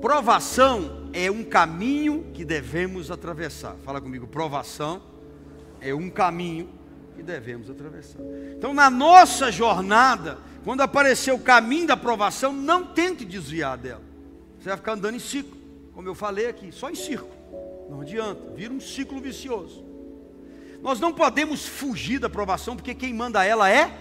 provação 0.01 1.09
é 1.13 1.31
um 1.31 1.45
caminho 1.45 2.27
que 2.33 2.45
devemos 2.45 3.11
atravessar. 3.11 3.77
Fala 3.85 4.01
comigo, 4.01 4.27
provação 4.27 5.03
é 5.81 5.95
um 5.95 6.09
caminho 6.09 6.69
que 7.15 7.23
devemos 7.23 7.69
atravessar. 7.69 8.21
Então, 8.57 8.73
na 8.73 8.89
nossa 8.89 9.51
jornada, 9.53 10.39
quando 10.65 10.81
aparecer 10.81 11.33
o 11.33 11.39
caminho 11.39 11.87
da 11.87 11.97
provação, 11.97 12.53
não 12.53 12.85
tente 12.85 13.25
desviar 13.25 13.77
dela. 13.77 14.03
Você 14.59 14.69
vai 14.69 14.79
ficar 14.79 14.93
andando 14.93 15.17
em 15.17 15.21
ciclo, 15.21 15.57
como 15.93 16.09
eu 16.09 16.15
falei 16.15 16.47
aqui, 16.47 16.71
só 16.73 16.89
em 16.89 16.95
círculo. 16.95 17.33
Não 17.91 18.01
adianta, 18.01 18.55
vira 18.55 18.73
um 18.73 18.81
ciclo 18.81 19.21
vicioso. 19.21 19.85
Nós 20.81 20.99
não 20.99 21.13
podemos 21.13 21.67
fugir 21.67 22.19
da 22.19 22.31
provação, 22.31 22.75
porque 22.75 22.95
quem 22.95 23.13
manda 23.13 23.45
ela 23.45 23.71
é 23.71 23.93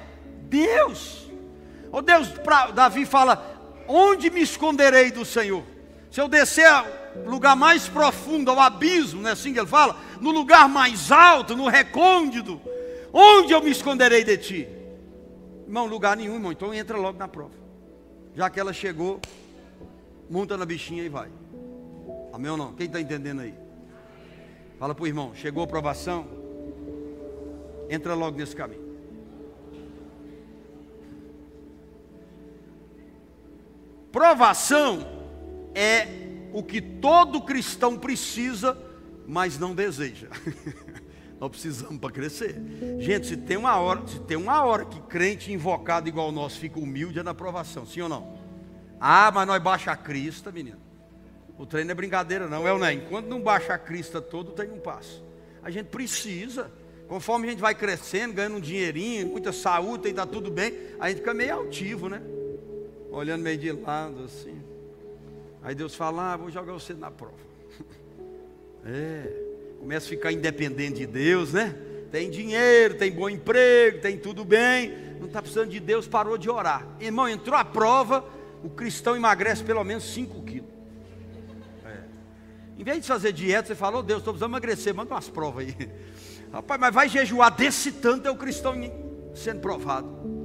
Deus. 0.44 1.30
Oh 1.92 2.02
Deus, 2.02 2.30
pra, 2.30 2.72
Davi 2.72 3.06
fala: 3.06 3.84
onde 3.88 4.30
me 4.30 4.42
esconderei 4.42 5.12
do 5.12 5.26
Senhor? 5.26 5.64
Se 6.12 6.20
eu 6.20 6.28
descer 6.28 6.68
ao 6.68 6.86
lugar 7.26 7.56
mais 7.56 7.88
profundo, 7.88 8.52
ao 8.52 8.60
abismo, 8.60 9.22
não 9.22 9.30
é 9.30 9.34
assim 9.34 9.54
que 9.54 9.60
ele 9.60 9.68
fala? 9.68 9.98
No 10.20 10.30
lugar 10.30 10.68
mais 10.68 11.12
alto, 11.12 11.56
no 11.56 11.68
recôndito, 11.68 12.62
onde 13.14 13.54
eu 13.54 13.62
me 13.64 13.72
esconderei 13.72 14.24
de 14.24 14.38
ti? 14.38 14.68
Irmão, 15.66 15.88
lugar 15.88 16.18
nenhum, 16.18 16.36
irmão. 16.36 16.52
Então 16.52 16.74
entra 16.74 16.98
logo 16.98 17.18
na 17.18 17.28
prova. 17.28 17.56
Já 18.36 18.50
que 18.50 18.60
ela 18.60 18.74
chegou, 18.74 19.20
monta 20.30 20.58
na 20.58 20.66
bichinha 20.66 21.04
e 21.04 21.10
vai. 21.10 21.30
Amém 22.34 22.52
ou 22.52 22.58
não? 22.58 22.74
Quem 22.74 22.88
está 22.88 23.00
entendendo 23.00 23.42
aí? 23.42 23.54
Fala 24.78 24.94
para 24.94 25.04
o 25.04 25.08
irmão, 25.08 25.32
chegou 25.34 25.64
a 25.64 25.68
provação? 25.68 26.42
entra 27.92 28.14
logo 28.14 28.38
nesse 28.38 28.56
caminho. 28.56 28.90
Provação 34.12 35.21
é 35.74 36.08
o 36.54 36.62
que 36.62 36.82
todo 36.82 37.42
cristão 37.42 37.98
precisa, 37.98 38.78
mas 39.28 39.58
não 39.58 39.74
deseja. 39.74 40.28
Nós 41.40 41.50
precisamos 41.50 41.98
para 41.98 42.12
crescer. 42.12 42.56
Gente, 43.00 43.26
se 43.26 43.38
tem 43.38 43.58
uma 43.58 43.76
hora, 43.78 44.06
se 44.06 44.20
tem 44.20 44.38
uma 44.38 44.64
hora 44.64 44.86
que 44.86 45.00
crente 45.02 45.52
invocado 45.52 46.08
igual 46.08 46.32
nosso 46.32 46.60
fica 46.60 46.80
humilde 46.80 47.18
é 47.18 47.24
na 47.24 47.34
provação, 47.34 47.84
sim 47.86 48.02
ou 48.02 48.10
não? 48.10 48.38
Ah, 49.00 49.32
mas 49.34 49.48
nós 49.48 49.62
baixa 49.62 49.92
a 49.92 49.96
crista, 49.96 50.52
menino. 50.52 50.78
O 51.58 51.66
treino 51.66 51.90
é 51.90 51.96
brincadeira, 51.96 52.48
não 52.48 52.68
é 52.68 52.72
ou 52.72 52.78
não 52.78 52.86
é? 52.86 52.94
Enquanto 52.94 53.26
não 53.28 53.42
baixa 53.42 53.74
a 53.74 53.78
crista 53.78 54.22
todo, 54.22 54.52
tem 54.52 54.70
um 54.70 54.80
passo. 54.80 55.24
A 55.64 55.72
gente 55.72 55.88
precisa. 55.88 56.72
Conforme 57.08 57.48
a 57.48 57.50
gente 57.50 57.60
vai 57.60 57.74
crescendo, 57.74 58.36
ganhando 58.36 58.58
um 58.58 58.62
dinheirinho, 58.62 59.28
muita 59.28 59.52
saúde, 59.52 60.08
e 60.08 60.12
está 60.12 60.26
tudo 60.26 60.52
bem, 60.52 60.74
a 61.00 61.10
gente 61.10 61.18
fica 61.18 61.34
meio 61.34 61.56
altivo, 61.56 62.08
né? 62.08 62.22
Olhando 63.12 63.42
meio 63.42 63.58
de 63.58 63.72
lado 63.72 64.24
assim. 64.24 64.62
Aí 65.64 65.76
Deus 65.76 65.96
fala: 65.96 66.34
ah, 66.34 66.38
vou 66.38 66.50
jogar 66.50 66.74
você 66.74 66.94
na 66.94 67.12
prova. 67.12 67.52
É, 68.84 69.32
começa 69.80 70.08
a 70.08 70.10
ficar 70.10 70.32
independente 70.32 70.98
de 70.98 71.06
Deus, 71.06 71.54
né? 71.54 71.76
Tem 72.12 72.32
dinheiro, 72.32 72.96
tem 72.96 73.12
bom 73.12 73.30
emprego, 73.30 74.02
tem 74.02 74.18
tudo 74.18 74.44
bem, 74.44 74.92
não 75.20 75.28
está 75.28 75.40
precisando 75.40 75.70
de 75.70 75.80
Deus, 75.80 76.08
parou 76.08 76.36
de 76.36 76.50
orar. 76.50 76.88
Irmão, 77.00 77.30
entrou 77.30 77.56
a 77.56 77.64
prova, 77.64 78.26
o 78.64 78.72
cristão 78.72 79.16
emagrece 79.16 79.64
pelo 79.64 79.84
menos 79.84 80.12
5 80.16 80.42
quilos. 80.42 80.70
É. 81.86 82.00
Em 82.80 82.84
vez 82.84 83.02
de 83.02 83.08
fazer 83.08 83.32
dieta, 83.32 83.68
você 83.68 83.76
fala, 83.76 84.00
oh 84.00 84.02
Deus, 84.02 84.22
estou 84.22 84.34
precisando 84.34 84.50
emagrecer, 84.50 84.96
manda 84.96 85.14
umas 85.14 85.30
provas 85.30 85.68
aí. 85.68 85.90
Rapaz, 86.52 86.82
mas 86.82 86.94
vai 86.94 87.08
jejuar 87.08 87.56
desse 87.56 87.92
tanto 87.92 88.28
é 88.28 88.32
o 88.32 88.36
cristão 88.36 88.74
sendo 89.36 89.62
provado. 89.62 90.41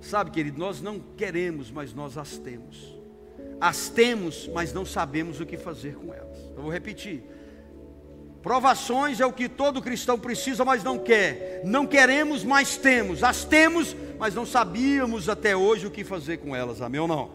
Sabe, 0.00 0.30
querido, 0.30 0.58
nós 0.58 0.80
não 0.80 0.98
queremos, 0.98 1.70
mas 1.70 1.92
nós 1.92 2.16
as 2.16 2.38
temos. 2.38 2.96
As 3.60 3.88
temos, 3.88 4.48
mas 4.52 4.72
não 4.72 4.84
sabemos 4.84 5.40
o 5.40 5.46
que 5.46 5.56
fazer 5.56 5.94
com 5.96 6.14
elas. 6.14 6.38
Eu 6.56 6.62
vou 6.62 6.70
repetir. 6.70 7.24
Provações 8.42 9.20
é 9.20 9.26
o 9.26 9.32
que 9.32 9.48
todo 9.48 9.82
cristão 9.82 10.18
precisa, 10.18 10.64
mas 10.64 10.84
não 10.84 10.98
quer. 10.98 11.62
Não 11.64 11.86
queremos, 11.86 12.44
mas 12.44 12.76
temos. 12.76 13.24
As 13.24 13.44
temos, 13.44 13.96
mas 14.18 14.34
não 14.34 14.46
sabíamos 14.46 15.28
até 15.28 15.56
hoje 15.56 15.86
o 15.86 15.90
que 15.90 16.04
fazer 16.04 16.38
com 16.38 16.54
elas. 16.54 16.80
Amém 16.80 17.00
ou 17.00 17.08
não? 17.08 17.30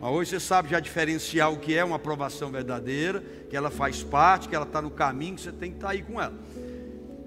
Mas 0.00 0.10
hoje 0.10 0.30
você 0.30 0.40
sabe 0.40 0.70
já 0.70 0.80
diferenciar 0.80 1.52
o 1.52 1.58
que 1.58 1.76
é 1.76 1.84
uma 1.84 1.94
aprovação 1.94 2.50
verdadeira, 2.50 3.22
que 3.48 3.56
ela 3.56 3.70
faz 3.70 4.02
parte, 4.02 4.48
que 4.48 4.56
ela 4.56 4.66
está 4.66 4.82
no 4.82 4.90
caminho, 4.90 5.36
que 5.36 5.42
você 5.42 5.52
tem 5.52 5.70
que 5.70 5.76
estar 5.76 5.88
tá 5.88 5.92
aí 5.92 6.02
com 6.02 6.20
ela. 6.20 6.34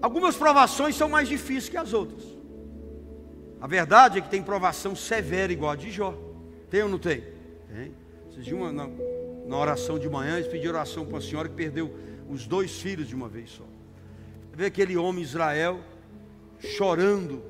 Algumas 0.02 0.36
provações 0.36 0.96
são 0.96 1.08
mais 1.08 1.30
difíceis 1.30 1.70
que 1.70 1.78
as 1.78 1.94
outras. 1.94 2.35
A 3.66 3.68
verdade 3.68 4.20
é 4.20 4.22
que 4.22 4.30
tem 4.30 4.44
provação 4.44 4.96
severa, 4.96 5.52
igual 5.52 5.72
a 5.72 5.76
de 5.76 5.90
Jó. 5.90 6.16
Tem 6.70 6.84
ou 6.84 6.90
não 6.90 7.00
tem? 7.00 7.24
Tem. 7.68 7.92
Vocês 8.30 8.48
uma, 8.52 8.72
na, 8.72 8.88
na 9.48 9.58
oração 9.58 9.98
de 9.98 10.08
manhã, 10.08 10.36
eles 10.36 10.48
pediram 10.48 10.76
oração 10.76 11.04
para 11.04 11.16
uma 11.16 11.22
senhora 11.22 11.50
que 11.50 11.56
perdeu 11.56 11.92
os 12.30 12.46
dois 12.46 12.80
filhos 12.80 13.08
de 13.08 13.16
uma 13.16 13.28
vez 13.28 13.50
só. 13.50 13.64
Vê 14.54 14.68
aquele 14.68 14.96
homem 14.96 15.24
Israel 15.24 15.80
chorando 16.60 17.42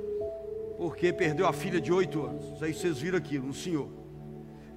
porque 0.77 1.11
perdeu 1.11 1.47
a 1.47 1.51
filha 1.51 1.81
de 1.81 1.91
oito 1.91 2.25
anos. 2.25 2.63
Aí 2.63 2.73
vocês 2.73 2.97
viram 2.99 3.17
aquilo, 3.17 3.49
um 3.49 3.53
senhor 3.53 3.89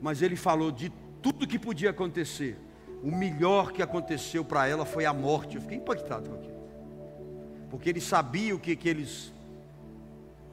mas 0.01 0.23
ele 0.23 0.37
falou 0.37 0.71
de 0.71 0.91
tudo 1.23 1.47
que 1.47 1.59
podia 1.59 1.91
acontecer. 1.91 2.57
O 3.03 3.11
melhor 3.11 3.73
que 3.73 3.83
aconteceu 3.83 4.45
para 4.45 4.67
ela 4.67 4.85
foi 4.85 5.05
a 5.05 5.13
morte. 5.13 5.57
Eu 5.57 5.63
fiquei 5.63 5.79
impactado 5.79 6.31
com 6.31 6.37
aquilo. 6.37 6.59
Porque 7.71 7.89
ele 7.89 8.01
sabia 8.01 8.55
o 8.55 8.59
que 8.59 8.73
aqueles 8.73 9.33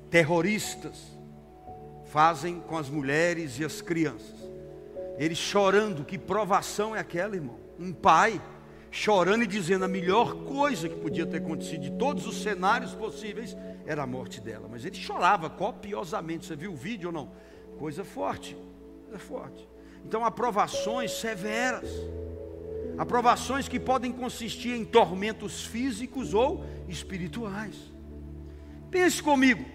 terroristas 0.10 1.16
fazem 2.06 2.60
com 2.62 2.78
as 2.78 2.90
mulheres 2.90 3.60
e 3.60 3.66
as 3.66 3.82
crianças. 3.82 4.36
Ele 5.18 5.36
chorando, 5.36 6.04
que 6.04 6.18
provação 6.18 6.96
é 6.96 7.00
aquela, 7.00 7.36
irmão? 7.36 7.58
Um 7.80 7.92
pai 7.92 8.42
chorando 8.92 9.44
e 9.44 9.48
dizendo 9.48 9.84
a 9.84 9.88
melhor 9.90 10.46
coisa 10.46 10.88
que 10.88 10.96
podia 10.96 11.26
ter 11.26 11.38
acontecido 11.38 11.82
de 11.82 11.92
todos 11.92 12.26
os 12.26 12.42
cenários 12.42 12.94
possíveis 12.94 13.56
era 13.86 14.04
a 14.04 14.08
morte 14.08 14.40
dela. 14.40 14.68
Mas 14.72 14.86
ele 14.86 14.96
chorava 14.96 15.50
copiosamente. 15.50 16.46
Você 16.46 16.56
viu 16.56 16.72
o 16.72 16.76
vídeo 16.76 17.08
ou 17.08 17.14
não? 17.14 17.32
Coisa 17.78 18.06
forte 18.06 18.58
é 19.14 19.18
forte. 19.18 19.68
Então, 20.06 20.24
aprovações 20.24 21.12
severas. 21.12 21.90
Aprovações 22.98 23.68
que 23.68 23.80
podem 23.80 24.12
consistir 24.12 24.70
em 24.70 24.86
tormentos 24.86 25.66
físicos 25.66 26.34
ou 26.34 26.64
espirituais. 26.88 27.76
Pense 28.90 29.22
comigo. 29.22 29.75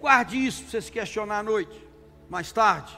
Guarde 0.00 0.36
isso 0.36 0.62
para 0.62 0.70
você 0.70 0.82
se 0.82 0.92
questionar 0.92 1.38
à 1.38 1.42
noite, 1.42 1.86
mais 2.30 2.52
tarde. 2.52 2.96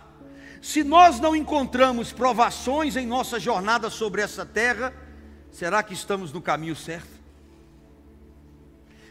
Se 0.61 0.85
nós 0.85 1.19
não 1.19 1.35
encontramos 1.35 2.13
provações 2.13 2.97
em 2.97 3.07
nossa 3.07 3.41
jornada 3.41 3.89
sobre 3.89 4.21
essa 4.21 4.45
terra, 4.45 4.93
será 5.51 5.83
que 5.83 5.95
estamos 5.95 6.33
no 6.33 6.43
caminho 6.43 6.77
certo? 6.77 7.09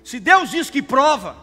Se 0.04 0.20
Deus 0.20 0.52
diz 0.52 0.70
que 0.70 0.82
prova, 0.82 1.36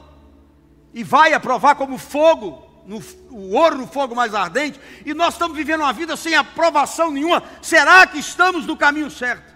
e 0.95 1.03
vai 1.03 1.33
aprovar 1.33 1.75
como 1.75 1.99
fogo, 1.99 2.65
no, 2.87 3.03
o 3.31 3.55
ouro 3.55 3.79
no 3.79 3.87
fogo 3.89 4.15
mais 4.15 4.33
ardente, 4.33 4.81
e 5.05 5.13
nós 5.13 5.35
estamos 5.35 5.57
vivendo 5.57 5.81
uma 5.81 5.93
vida 5.93 6.17
sem 6.17 6.37
aprovação 6.37 7.11
nenhuma, 7.11 7.43
será 7.61 8.07
que 8.07 8.19
estamos 8.19 8.65
no 8.65 8.77
caminho 8.77 9.11
certo? 9.11 9.56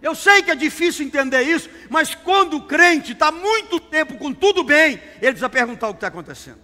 Eu 0.00 0.14
sei 0.14 0.42
que 0.42 0.50
é 0.50 0.54
difícil 0.54 1.04
entender 1.04 1.42
isso, 1.42 1.68
mas 1.90 2.14
quando 2.14 2.56
o 2.56 2.62
crente 2.62 3.12
está 3.12 3.32
muito 3.32 3.80
tempo 3.80 4.16
com 4.16 4.32
tudo 4.32 4.62
bem, 4.62 5.02
ele 5.16 5.32
precisa 5.32 5.48
perguntar 5.48 5.88
o 5.88 5.92
que 5.92 5.96
está 5.96 6.06
acontecendo. 6.06 6.60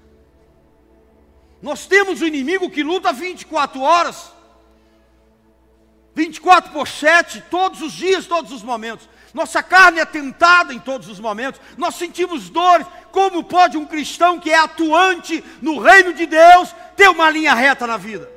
Nós 1.61 1.87
temos 1.87 2.23
um 2.23 2.27
inimigo 2.27 2.70
que 2.70 2.83
luta 2.83 3.12
24 3.12 3.81
horas, 3.81 4.33
24 6.14 6.73
por 6.73 6.87
7, 6.87 7.42
todos 7.51 7.83
os 7.83 7.92
dias, 7.92 8.27
todos 8.27 8.53
os 8.53 8.62
momentos. 8.62 9.09
Nossa 9.33 9.61
carne 9.64 9.99
é 9.99 10.05
tentada 10.05 10.73
em 10.73 10.79
todos 10.79 11.09
os 11.09 11.18
momentos, 11.18 11.61
nós 11.77 11.97
sentimos 11.97 12.49
dores. 12.49 12.87
Como 13.11 13.42
pode 13.42 13.77
um 13.77 13.85
cristão 13.85 14.38
que 14.38 14.51
é 14.51 14.59
atuante 14.59 15.42
no 15.61 15.81
reino 15.81 16.12
de 16.12 16.27
Deus 16.27 16.73
ter 16.97 17.09
uma 17.09 17.29
linha 17.31 17.53
reta 17.53 17.85
na 17.85 17.97
vida? 17.97 18.31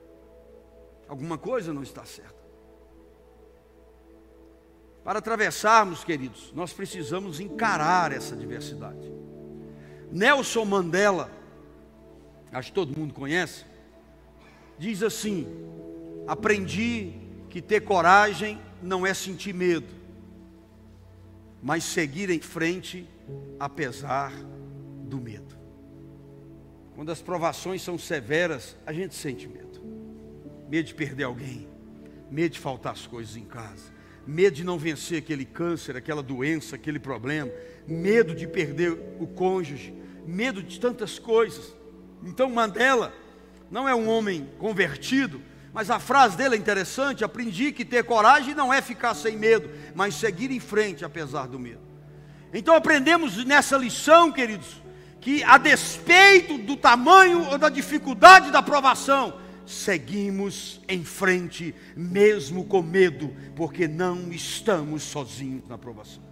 Alguma 1.08 1.38
coisa 1.38 1.72
não 1.72 1.82
está 1.82 2.04
certa. 2.04 2.37
Para 5.08 5.20
atravessarmos, 5.20 6.04
queridos, 6.04 6.52
nós 6.54 6.74
precisamos 6.74 7.40
encarar 7.40 8.12
essa 8.12 8.36
diversidade. 8.36 9.10
Nelson 10.12 10.66
Mandela, 10.66 11.32
acho 12.52 12.68
que 12.68 12.74
todo 12.74 12.94
mundo 12.94 13.14
conhece, 13.14 13.64
diz 14.78 15.02
assim: 15.02 15.46
aprendi 16.26 17.14
que 17.48 17.62
ter 17.62 17.80
coragem 17.80 18.60
não 18.82 19.06
é 19.06 19.14
sentir 19.14 19.54
medo, 19.54 19.88
mas 21.62 21.84
seguir 21.84 22.28
em 22.28 22.40
frente 22.40 23.08
apesar 23.58 24.30
do 25.04 25.18
medo. 25.18 25.56
Quando 26.94 27.10
as 27.10 27.22
provações 27.22 27.80
são 27.80 27.96
severas, 27.96 28.76
a 28.84 28.92
gente 28.92 29.14
sente 29.14 29.48
medo. 29.48 29.80
Medo 30.68 30.84
de 30.84 30.94
perder 30.94 31.24
alguém, 31.24 31.66
medo 32.30 32.52
de 32.52 32.60
faltar 32.60 32.92
as 32.92 33.06
coisas 33.06 33.36
em 33.36 33.44
casa, 33.46 33.96
medo 34.28 34.56
de 34.56 34.62
não 34.62 34.76
vencer 34.76 35.20
aquele 35.20 35.46
câncer, 35.46 35.96
aquela 35.96 36.22
doença, 36.22 36.76
aquele 36.76 36.98
problema, 36.98 37.50
medo 37.86 38.34
de 38.34 38.46
perder 38.46 38.92
o 39.18 39.26
cônjuge, 39.26 39.94
medo 40.26 40.62
de 40.62 40.78
tantas 40.78 41.18
coisas. 41.18 41.74
Então 42.22 42.50
Mandela 42.50 43.10
não 43.70 43.88
é 43.88 43.94
um 43.94 44.06
homem 44.06 44.46
convertido, 44.58 45.40
mas 45.72 45.90
a 45.90 45.98
frase 45.98 46.36
dele 46.36 46.56
é 46.56 46.58
interessante: 46.58 47.24
aprendi 47.24 47.72
que 47.72 47.86
ter 47.86 48.04
coragem 48.04 48.54
não 48.54 48.70
é 48.70 48.82
ficar 48.82 49.14
sem 49.14 49.34
medo, 49.34 49.70
mas 49.94 50.14
seguir 50.14 50.50
em 50.50 50.60
frente 50.60 51.06
apesar 51.06 51.48
do 51.48 51.58
medo. 51.58 51.80
Então 52.52 52.74
aprendemos 52.74 53.42
nessa 53.46 53.78
lição, 53.78 54.30
queridos, 54.30 54.82
que 55.22 55.42
a 55.42 55.56
despeito 55.56 56.58
do 56.58 56.76
tamanho 56.76 57.48
ou 57.48 57.56
da 57.56 57.70
dificuldade 57.70 58.50
da 58.50 58.62
provação, 58.62 59.40
seguimos 59.68 60.80
em 60.88 61.04
frente, 61.04 61.74
mesmo 61.94 62.64
com 62.64 62.82
medo, 62.82 63.30
porque 63.54 63.86
não 63.86 64.32
estamos 64.32 65.02
sozinhos 65.02 65.68
na 65.68 65.76
provação. 65.76 66.22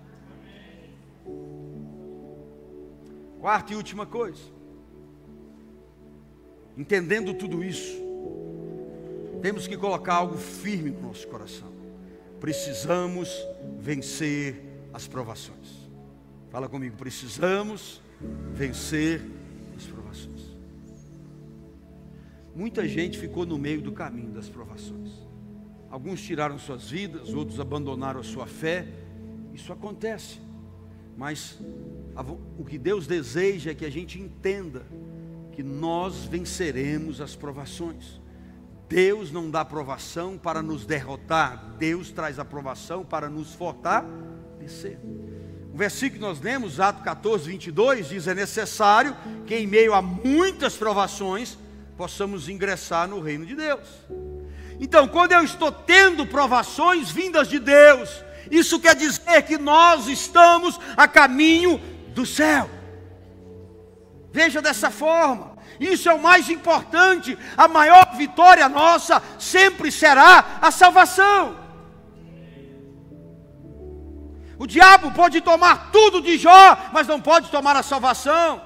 Quarta 3.38 3.72
e 3.72 3.77
última 3.77 4.07
coisa, 4.07 4.42
entendendo 6.77 7.35
tudo 7.35 7.62
isso, 7.62 7.94
temos 9.42 9.66
que 9.66 9.77
colocar 9.77 10.14
algo 10.14 10.37
firme 10.37 10.90
no 10.90 11.03
nosso 11.03 11.29
coração. 11.29 11.70
Precisamos 12.40 13.29
vencer 13.79 14.62
as 14.92 15.07
provações. 15.07 15.87
Fala 16.51 16.68
comigo, 16.68 16.96
precisamos 16.96 18.01
vencer 18.55 19.22
as 19.77 19.85
provações. 19.85 20.36
Muita 22.56 22.88
gente 22.88 23.18
ficou 23.18 23.44
no 23.44 23.58
meio 23.58 23.82
do 23.82 23.92
caminho 23.92 24.30
das 24.30 24.48
provações. 24.48 25.10
Alguns 25.90 26.22
tiraram 26.22 26.58
suas 26.58 26.88
vidas, 26.88 27.34
outros 27.34 27.60
abandonaram 27.60 28.18
a 28.18 28.24
sua 28.24 28.46
fé. 28.46 28.88
Isso 29.52 29.74
acontece. 29.74 30.40
Mas 31.18 31.60
o 32.58 32.64
que 32.64 32.78
Deus 32.78 33.06
deseja 33.06 33.72
é 33.72 33.74
que 33.74 33.84
a 33.84 33.90
gente 33.90 34.18
entenda 34.18 34.86
que 35.52 35.62
nós 35.62 36.24
venceremos 36.24 37.20
as 37.20 37.36
provações. 37.36 38.22
Deus 38.88 39.30
não 39.30 39.50
dá 39.50 39.60
aprovação 39.60 40.38
para 40.38 40.62
nos 40.62 40.86
derrotar, 40.86 41.74
Deus 41.78 42.10
traz 42.10 42.38
aprovação 42.38 43.04
para 43.04 43.28
nos 43.28 43.52
fortalecer. 43.52 44.98
O 45.74 45.76
versículo 45.76 46.20
que 46.20 46.26
nós 46.26 46.40
lemos, 46.40 46.80
Atos 46.80 47.04
14, 47.04 47.50
22, 47.50 48.08
diz: 48.08 48.26
É 48.26 48.34
necessário 48.34 49.14
que 49.44 49.54
em 49.54 49.66
meio 49.66 49.92
a 49.92 50.00
muitas 50.00 50.74
provações 50.74 51.58
possamos 51.96 52.48
ingressar 52.48 53.09
no 53.09 53.20
reino 53.20 53.46
de 53.46 53.54
Deus. 53.54 53.88
Então, 54.78 55.09
quando 55.09 55.32
eu 55.32 55.42
estou 55.42 55.72
tendo 55.72 56.26
provações 56.26 57.11
vindas 57.11 57.48
de 57.48 57.59
Deus, 57.59 58.22
isso 58.50 58.78
quer 58.78 58.94
dizer 58.94 59.42
que 59.42 59.56
nós 59.56 60.06
estamos 60.06 60.78
a 60.96 61.09
caminho 61.09 61.78
do 62.09 62.26
céu. 62.26 62.68
Veja 64.30 64.61
dessa 64.61 64.90
forma. 64.90 65.56
Isso 65.80 66.09
é 66.09 66.14
o 66.14 66.22
mais 66.22 66.48
importante. 66.50 67.37
A 67.56 67.66
maior 67.66 68.14
vitória 68.16 68.68
nossa 68.68 69.22
sempre 69.38 69.90
será 69.90 70.59
a 70.61 70.70
salvação. 70.70 71.56
O 74.59 74.66
diabo 74.66 75.11
pode 75.12 75.40
tomar 75.40 75.90
tudo 75.90 76.22
de 76.22 76.38
Jó, 76.38 76.78
mas 76.92 77.06
não 77.06 77.20
pode 77.20 77.50
tomar 77.50 77.76
a 77.76 77.82
salvação. 77.82 78.62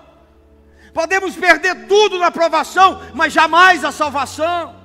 Podemos 0.92 1.36
perder 1.36 1.86
tudo 1.86 2.18
na 2.18 2.30
provação, 2.30 3.00
mas 3.14 3.32
jamais 3.32 3.84
a 3.84 3.92
salvação. 3.92 4.80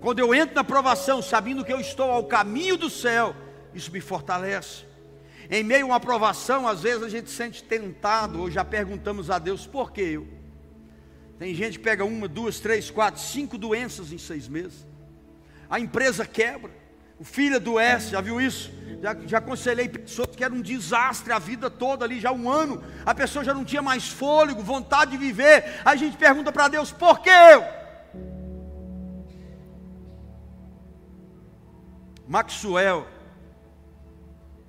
Quando 0.00 0.18
eu 0.18 0.34
entro 0.34 0.54
na 0.54 0.64
provação, 0.64 1.22
sabendo 1.22 1.64
que 1.64 1.72
eu 1.72 1.80
estou 1.80 2.10
ao 2.10 2.24
caminho 2.24 2.76
do 2.76 2.90
céu, 2.90 3.34
isso 3.74 3.90
me 3.90 4.00
fortalece. 4.00 4.84
Em 5.50 5.62
meio 5.62 5.84
a 5.84 5.88
uma 5.88 6.00
provação, 6.00 6.66
às 6.66 6.82
vezes 6.82 7.02
a 7.02 7.08
gente 7.08 7.30
se 7.30 7.36
sente 7.36 7.62
tentado, 7.62 8.40
ou 8.40 8.50
já 8.50 8.64
perguntamos 8.64 9.30
a 9.30 9.38
Deus, 9.38 9.66
por 9.66 9.92
que 9.92 10.00
eu? 10.00 10.28
Tem 11.38 11.54
gente 11.54 11.78
que 11.78 11.84
pega 11.84 12.04
uma, 12.04 12.26
duas, 12.26 12.60
três, 12.60 12.90
quatro, 12.90 13.20
cinco 13.20 13.58
doenças 13.58 14.12
em 14.12 14.18
seis 14.18 14.48
meses. 14.48 14.86
A 15.68 15.78
empresa 15.78 16.24
quebra, 16.24 16.70
o 17.18 17.24
filho 17.24 17.56
adoece, 17.56 18.10
já 18.10 18.20
viu 18.20 18.40
isso? 18.40 18.70
Já, 19.00 19.14
já 19.26 19.38
aconselhei 19.38 19.88
pessoas 19.88 20.34
que 20.34 20.44
era 20.44 20.52
um 20.52 20.60
desastre 20.60 21.32
a 21.32 21.38
vida 21.38 21.70
toda 21.70 22.04
ali, 22.04 22.20
já 22.20 22.32
um 22.32 22.50
ano, 22.50 22.82
a 23.04 23.14
pessoa 23.14 23.44
já 23.44 23.54
não 23.54 23.64
tinha 23.64 23.82
mais 23.82 24.08
fôlego, 24.08 24.62
vontade 24.62 25.12
de 25.12 25.16
viver. 25.16 25.64
Aí 25.84 25.94
a 25.94 25.96
gente 25.96 26.16
pergunta 26.16 26.52
para 26.52 26.68
Deus, 26.68 26.92
por 26.92 27.20
que 27.20 27.30
eu? 27.30 27.64
Maxwell, 32.26 33.06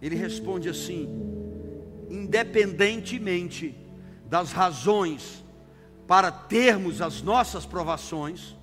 ele 0.02 0.16
responde 0.16 0.70
assim: 0.70 1.10
independentemente 2.10 3.76
das 4.26 4.52
razões 4.52 5.44
para 6.06 6.32
termos 6.32 7.02
as 7.02 7.22
nossas 7.22 7.66
provações, 7.66 8.56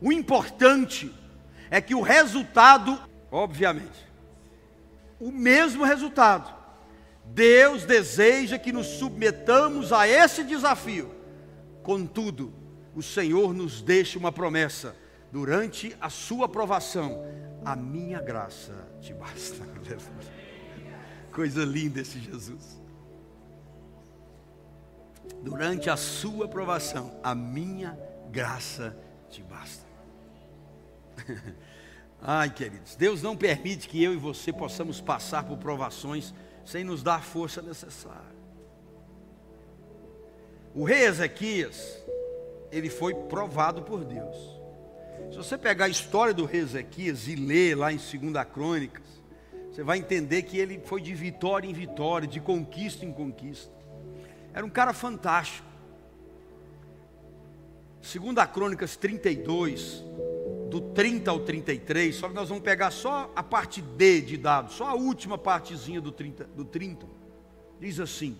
o 0.00 0.12
importante 0.12 1.14
é 1.70 1.80
que 1.80 1.94
o 1.94 2.00
resultado, 2.00 2.98
obviamente, 3.30 4.06
o 5.20 5.30
mesmo 5.30 5.84
resultado. 5.84 6.56
Deus 7.24 7.84
deseja 7.84 8.58
que 8.58 8.72
nos 8.72 8.86
submetamos 8.86 9.92
a 9.92 10.08
esse 10.08 10.42
desafio. 10.44 11.14
Contudo, 11.82 12.52
o 12.94 13.02
Senhor 13.02 13.52
nos 13.52 13.82
deixa 13.82 14.18
uma 14.18 14.32
promessa: 14.32 14.96
durante 15.30 15.94
a 16.00 16.08
sua 16.08 16.48
provação, 16.48 17.24
a 17.64 17.76
minha 17.76 18.20
graça 18.20 18.72
te 19.00 19.12
basta. 19.12 19.66
Coisa 21.30 21.64
linda 21.64 22.00
esse 22.00 22.18
Jesus 22.18 22.78
durante 25.42 25.88
a 25.90 25.96
sua 25.96 26.48
provação, 26.48 27.18
a 27.22 27.34
minha 27.34 27.98
graça 28.30 28.96
te 29.30 29.42
basta. 29.42 29.87
Ai, 32.20 32.50
queridos, 32.50 32.96
Deus 32.96 33.22
não 33.22 33.36
permite 33.36 33.88
que 33.88 34.02
eu 34.02 34.12
e 34.12 34.16
você 34.16 34.52
possamos 34.52 35.00
passar 35.00 35.44
por 35.44 35.56
provações 35.56 36.34
sem 36.64 36.84
nos 36.84 37.02
dar 37.02 37.16
a 37.16 37.20
força 37.20 37.62
necessária. 37.62 38.38
O 40.74 40.84
rei 40.84 41.06
Ezequias, 41.06 41.98
ele 42.70 42.90
foi 42.90 43.14
provado 43.14 43.82
por 43.82 44.04
Deus. 44.04 44.36
Se 45.30 45.36
você 45.36 45.56
pegar 45.56 45.86
a 45.86 45.88
história 45.88 46.34
do 46.34 46.44
rei 46.44 46.60
Ezequias 46.60 47.26
e 47.28 47.34
ler 47.34 47.76
lá 47.76 47.92
em 47.92 47.96
2 47.96 48.12
Crônicas, 48.52 49.04
você 49.70 49.82
vai 49.82 49.98
entender 49.98 50.42
que 50.42 50.58
ele 50.58 50.80
foi 50.84 51.00
de 51.00 51.14
vitória 51.14 51.68
em 51.68 51.72
vitória, 51.72 52.26
de 52.26 52.40
conquista 52.40 53.04
em 53.04 53.12
conquista. 53.12 53.72
Era 54.52 54.66
um 54.66 54.70
cara 54.70 54.92
fantástico. 54.92 55.66
Segunda 58.02 58.46
Crônicas 58.46 58.96
32, 58.96 60.02
do 60.68 60.80
30 60.80 61.30
ao 61.30 61.40
33, 61.40 62.14
só 62.14 62.28
que 62.28 62.34
nós 62.34 62.48
vamos 62.48 62.62
pegar 62.62 62.90
só 62.90 63.30
a 63.34 63.42
parte 63.42 63.80
D 63.80 64.20
de 64.20 64.36
dados, 64.36 64.74
só 64.74 64.86
a 64.86 64.94
última 64.94 65.38
partezinha 65.38 66.00
do 66.00 66.12
30, 66.12 66.44
do 66.44 66.64
30. 66.64 67.06
Diz 67.80 67.98
assim: 67.98 68.36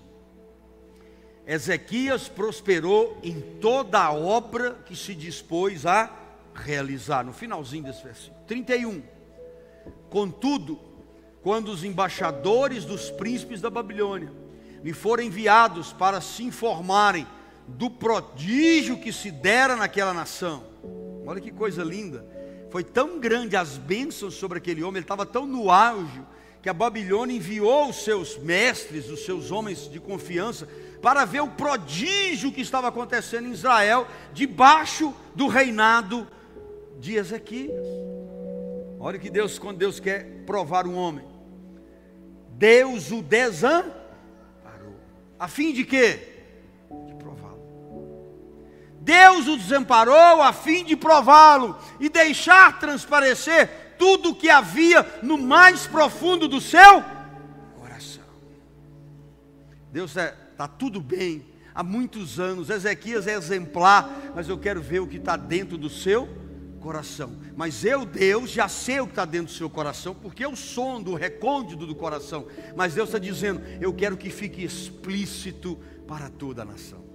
Ezequias 1.46 2.28
prosperou 2.28 3.18
em 3.22 3.40
toda 3.40 3.98
a 3.98 4.12
obra 4.12 4.74
que 4.84 4.94
se 4.94 5.14
dispôs 5.14 5.86
a 5.86 6.10
realizar, 6.54 7.24
no 7.24 7.32
finalzinho 7.32 7.84
desse 7.84 8.04
versículo. 8.04 8.36
31. 8.46 9.02
Contudo, 10.10 10.78
quando 11.42 11.68
os 11.68 11.84
embaixadores 11.84 12.84
dos 12.84 13.10
príncipes 13.10 13.60
da 13.62 13.70
Babilônia 13.70 14.30
lhe 14.82 14.92
foram 14.92 15.22
enviados 15.22 15.92
para 15.92 16.20
se 16.20 16.42
informarem 16.42 17.26
do 17.66 17.88
prodígio 17.90 18.98
que 18.98 19.12
se 19.12 19.30
dera 19.30 19.76
naquela 19.76 20.12
nação, 20.12 20.67
olha 21.28 21.42
que 21.42 21.50
coisa 21.50 21.84
linda, 21.84 22.24
foi 22.70 22.82
tão 22.82 23.20
grande 23.20 23.54
as 23.54 23.76
bênçãos 23.76 24.32
sobre 24.32 24.56
aquele 24.56 24.82
homem, 24.82 24.96
ele 24.96 25.04
estava 25.04 25.26
tão 25.26 25.46
no 25.46 25.70
auge, 25.70 26.22
que 26.62 26.70
a 26.70 26.72
Babilônia 26.72 27.36
enviou 27.36 27.90
os 27.90 28.02
seus 28.02 28.38
mestres, 28.38 29.10
os 29.10 29.26
seus 29.26 29.50
homens 29.50 29.90
de 29.90 30.00
confiança, 30.00 30.66
para 31.02 31.26
ver 31.26 31.42
o 31.42 31.48
prodígio 31.48 32.50
que 32.50 32.62
estava 32.62 32.88
acontecendo 32.88 33.46
em 33.46 33.52
Israel, 33.52 34.08
debaixo 34.32 35.14
do 35.34 35.48
reinado 35.48 36.26
de 36.98 37.16
Ezequias. 37.16 37.86
Olha 38.98 39.18
que 39.18 39.28
Deus, 39.28 39.58
quando 39.58 39.76
Deus 39.76 40.00
quer 40.00 40.44
provar 40.46 40.86
um 40.86 40.96
homem, 40.96 41.26
Deus 42.52 43.12
o 43.12 43.20
desamparou. 43.20 43.92
A 45.38 45.46
fim 45.46 45.74
de 45.74 45.84
quê? 45.84 46.27
Deus 49.08 49.48
o 49.48 49.56
desamparou 49.56 50.42
a 50.42 50.52
fim 50.52 50.84
de 50.84 50.94
prová-lo 50.94 51.78
e 51.98 52.10
deixar 52.10 52.78
transparecer 52.78 53.94
tudo 53.98 54.30
o 54.30 54.34
que 54.34 54.50
havia 54.50 55.20
no 55.22 55.38
mais 55.38 55.86
profundo 55.86 56.46
do 56.46 56.60
seu 56.60 57.02
coração. 57.74 58.22
Deus 59.90 60.14
é 60.18 60.36
está 60.52 60.68
tudo 60.68 61.00
bem, 61.00 61.46
há 61.74 61.82
muitos 61.82 62.38
anos, 62.38 62.68
Ezequias 62.68 63.26
é 63.26 63.32
exemplar, 63.32 64.32
mas 64.34 64.46
eu 64.46 64.58
quero 64.58 64.82
ver 64.82 65.00
o 65.00 65.06
que 65.06 65.16
está 65.16 65.36
dentro 65.36 65.78
do 65.78 65.88
seu 65.88 66.28
coração. 66.78 67.34
Mas 67.56 67.86
eu, 67.86 68.04
Deus, 68.04 68.50
já 68.50 68.68
sei 68.68 69.00
o 69.00 69.06
que 69.06 69.12
está 69.12 69.24
dentro 69.24 69.46
do 69.46 69.56
seu 69.56 69.70
coração, 69.70 70.14
porque 70.14 70.44
eu 70.44 70.54
sondo 70.54 71.12
o 71.12 71.14
recôndito 71.14 71.86
do 71.86 71.94
coração. 71.94 72.46
Mas 72.76 72.92
Deus 72.92 73.08
está 73.08 73.18
dizendo, 73.18 73.62
eu 73.80 73.94
quero 73.94 74.18
que 74.18 74.28
fique 74.28 74.62
explícito 74.62 75.78
para 76.06 76.28
toda 76.28 76.60
a 76.60 76.64
nação. 76.66 77.07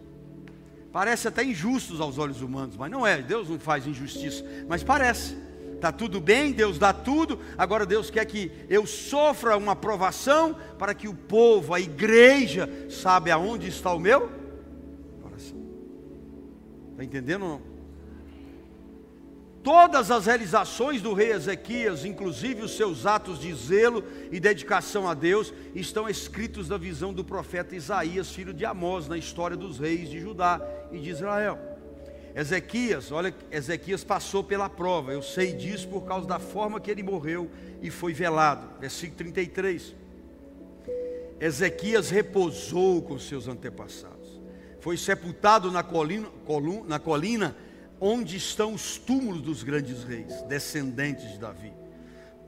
Parece 0.93 1.27
até 1.27 1.43
injusto 1.43 2.01
aos 2.01 2.19
olhos 2.19 2.43
humanos, 2.43 2.77
mas 2.77 2.91
não 2.91 3.05
é, 3.05 3.19
Deus 3.19 3.49
não 3.49 3.59
faz 3.59 3.87
injustiça, 3.87 4.45
mas 4.67 4.83
parece 4.83 5.35
está 5.73 5.91
tudo 5.91 6.21
bem, 6.21 6.53
Deus 6.53 6.77
dá 6.77 6.93
tudo, 6.93 7.39
agora 7.57 7.85
Deus 7.85 8.11
quer 8.11 8.23
que 8.25 8.51
eu 8.69 8.85
sofra 8.85 9.57
uma 9.57 9.75
provação 9.75 10.55
para 10.77 10.93
que 10.93 11.07
o 11.09 11.13
povo, 11.15 11.73
a 11.73 11.79
igreja, 11.81 12.69
sabe 12.89 13.31
aonde 13.31 13.67
está 13.67 13.91
o 13.91 13.99
meu 13.99 14.29
coração. 15.21 15.57
Está 16.91 17.03
entendendo 17.03 17.41
ou 17.41 17.49
não? 17.49 17.72
Todas 19.63 20.11
as 20.11 20.25
realizações 20.25 21.01
do 21.01 21.13
rei 21.13 21.31
Ezequias, 21.31 22.03
inclusive 22.03 22.63
os 22.63 22.75
seus 22.75 23.05
atos 23.05 23.39
de 23.39 23.53
zelo 23.53 24.03
e 24.29 24.37
dedicação 24.37 25.07
a 25.07 25.13
Deus, 25.13 25.53
estão 25.73 26.09
escritos 26.09 26.67
na 26.67 26.77
visão 26.77 27.13
do 27.13 27.23
profeta 27.23 27.73
Isaías, 27.73 28.29
filho 28.29 28.53
de 28.53 28.65
Amós, 28.65 29.07
na 29.07 29.17
história 29.17 29.55
dos 29.55 29.79
reis 29.79 30.09
de 30.09 30.19
Judá 30.19 30.61
e 30.91 30.99
de 30.99 31.09
Israel. 31.09 31.57
Ezequias, 32.35 33.09
olha, 33.09 33.33
Ezequias 33.49 34.03
passou 34.03 34.43
pela 34.43 34.67
prova, 34.67 35.13
eu 35.13 35.21
sei 35.21 35.53
disso 35.53 35.87
por 35.87 36.01
causa 36.01 36.27
da 36.27 36.39
forma 36.39 36.79
que 36.79 36.91
ele 36.91 37.03
morreu 37.03 37.49
e 37.81 37.89
foi 37.89 38.11
velado. 38.11 38.67
Versículo 38.81 39.17
33. 39.17 39.95
Ezequias 41.39 42.09
repousou 42.09 43.01
com 43.01 43.17
seus 43.17 43.47
antepassados, 43.47 44.41
foi 44.81 44.97
sepultado 44.97 45.71
na 45.71 45.83
colina, 45.83 46.27
na 46.85 46.99
colina 46.99 47.55
onde 48.05 48.35
estão 48.35 48.73
os 48.73 48.97
túmulos 48.97 49.41
dos 49.41 49.63
grandes 49.63 50.03
reis, 50.03 50.41
descendentes 50.41 51.31
de 51.31 51.37
Davi. 51.37 51.71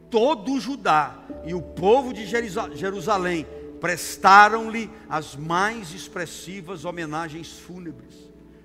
Todo 0.10 0.52
o 0.52 0.60
Judá 0.60 1.18
e 1.46 1.54
o 1.54 1.62
povo 1.62 2.12
de 2.12 2.26
Jerusalém 2.26 3.48
prestaram-lhe 3.80 4.92
as 5.08 5.34
mais 5.38 5.94
expressivas 5.94 6.84
homenagens 6.84 7.58
fúnebres 7.58 8.14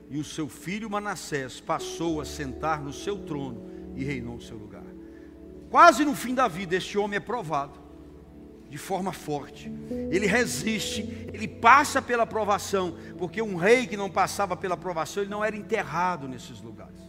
e 0.09 0.19
o 0.19 0.25
seu 0.25 0.49
filho 0.49 0.91
Manassés 0.91 1.61
passou 1.61 2.21
a 2.21 2.25
sentar 2.25 2.83
no 2.83 2.93
seu 2.93 3.19
trono 3.19 3.71
e 3.95 4.03
reinou 4.03 4.35
no 4.35 4.43
seu 4.43 4.57
lugar. 4.57 4.83
Quase 5.71 6.05
no 6.05 6.17
fim 6.17 6.35
da 6.35 6.49
vida, 6.49 6.75
este 6.75 6.99
homem 6.99 7.19
é 7.19 7.21
provado 7.21 7.90
de 8.71 8.79
forma 8.79 9.13
forte. 9.13 9.71
Ele 10.11 10.27
resiste, 10.27 11.03
ele 11.33 11.47
passa 11.47 12.01
pela 12.01 12.25
provação, 12.25 12.97
porque 13.19 13.43
um 13.43 13.57
rei 13.57 13.87
que 13.87 13.97
não 13.97 14.09
passava 14.09 14.57
pela 14.57 14.77
provação, 14.77 15.23
ele 15.23 15.31
não 15.31 15.45
era 15.45 15.57
enterrado 15.57 16.27
nesses 16.27 16.63
lugares. 16.63 17.01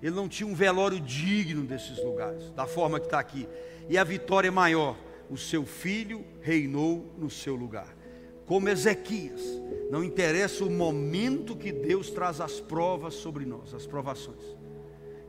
Ele 0.00 0.14
não 0.14 0.28
tinha 0.28 0.46
um 0.46 0.54
velório 0.54 1.00
digno 1.00 1.64
desses 1.64 1.98
lugares, 2.04 2.52
da 2.52 2.66
forma 2.66 3.00
que 3.00 3.06
está 3.06 3.18
aqui. 3.18 3.48
E 3.88 3.98
a 3.98 4.04
vitória 4.04 4.48
é 4.48 4.52
maior: 4.52 4.96
o 5.28 5.36
seu 5.36 5.66
filho 5.66 6.24
reinou 6.40 7.12
no 7.18 7.28
seu 7.28 7.56
lugar 7.56 7.98
como 8.50 8.68
Ezequias, 8.68 9.40
não 9.92 10.02
interessa 10.02 10.64
o 10.64 10.70
momento 10.70 11.54
que 11.54 11.70
Deus 11.70 12.10
traz 12.10 12.40
as 12.40 12.58
provas 12.58 13.14
sobre 13.14 13.46
nós, 13.46 13.72
as 13.72 13.86
provações. 13.86 14.42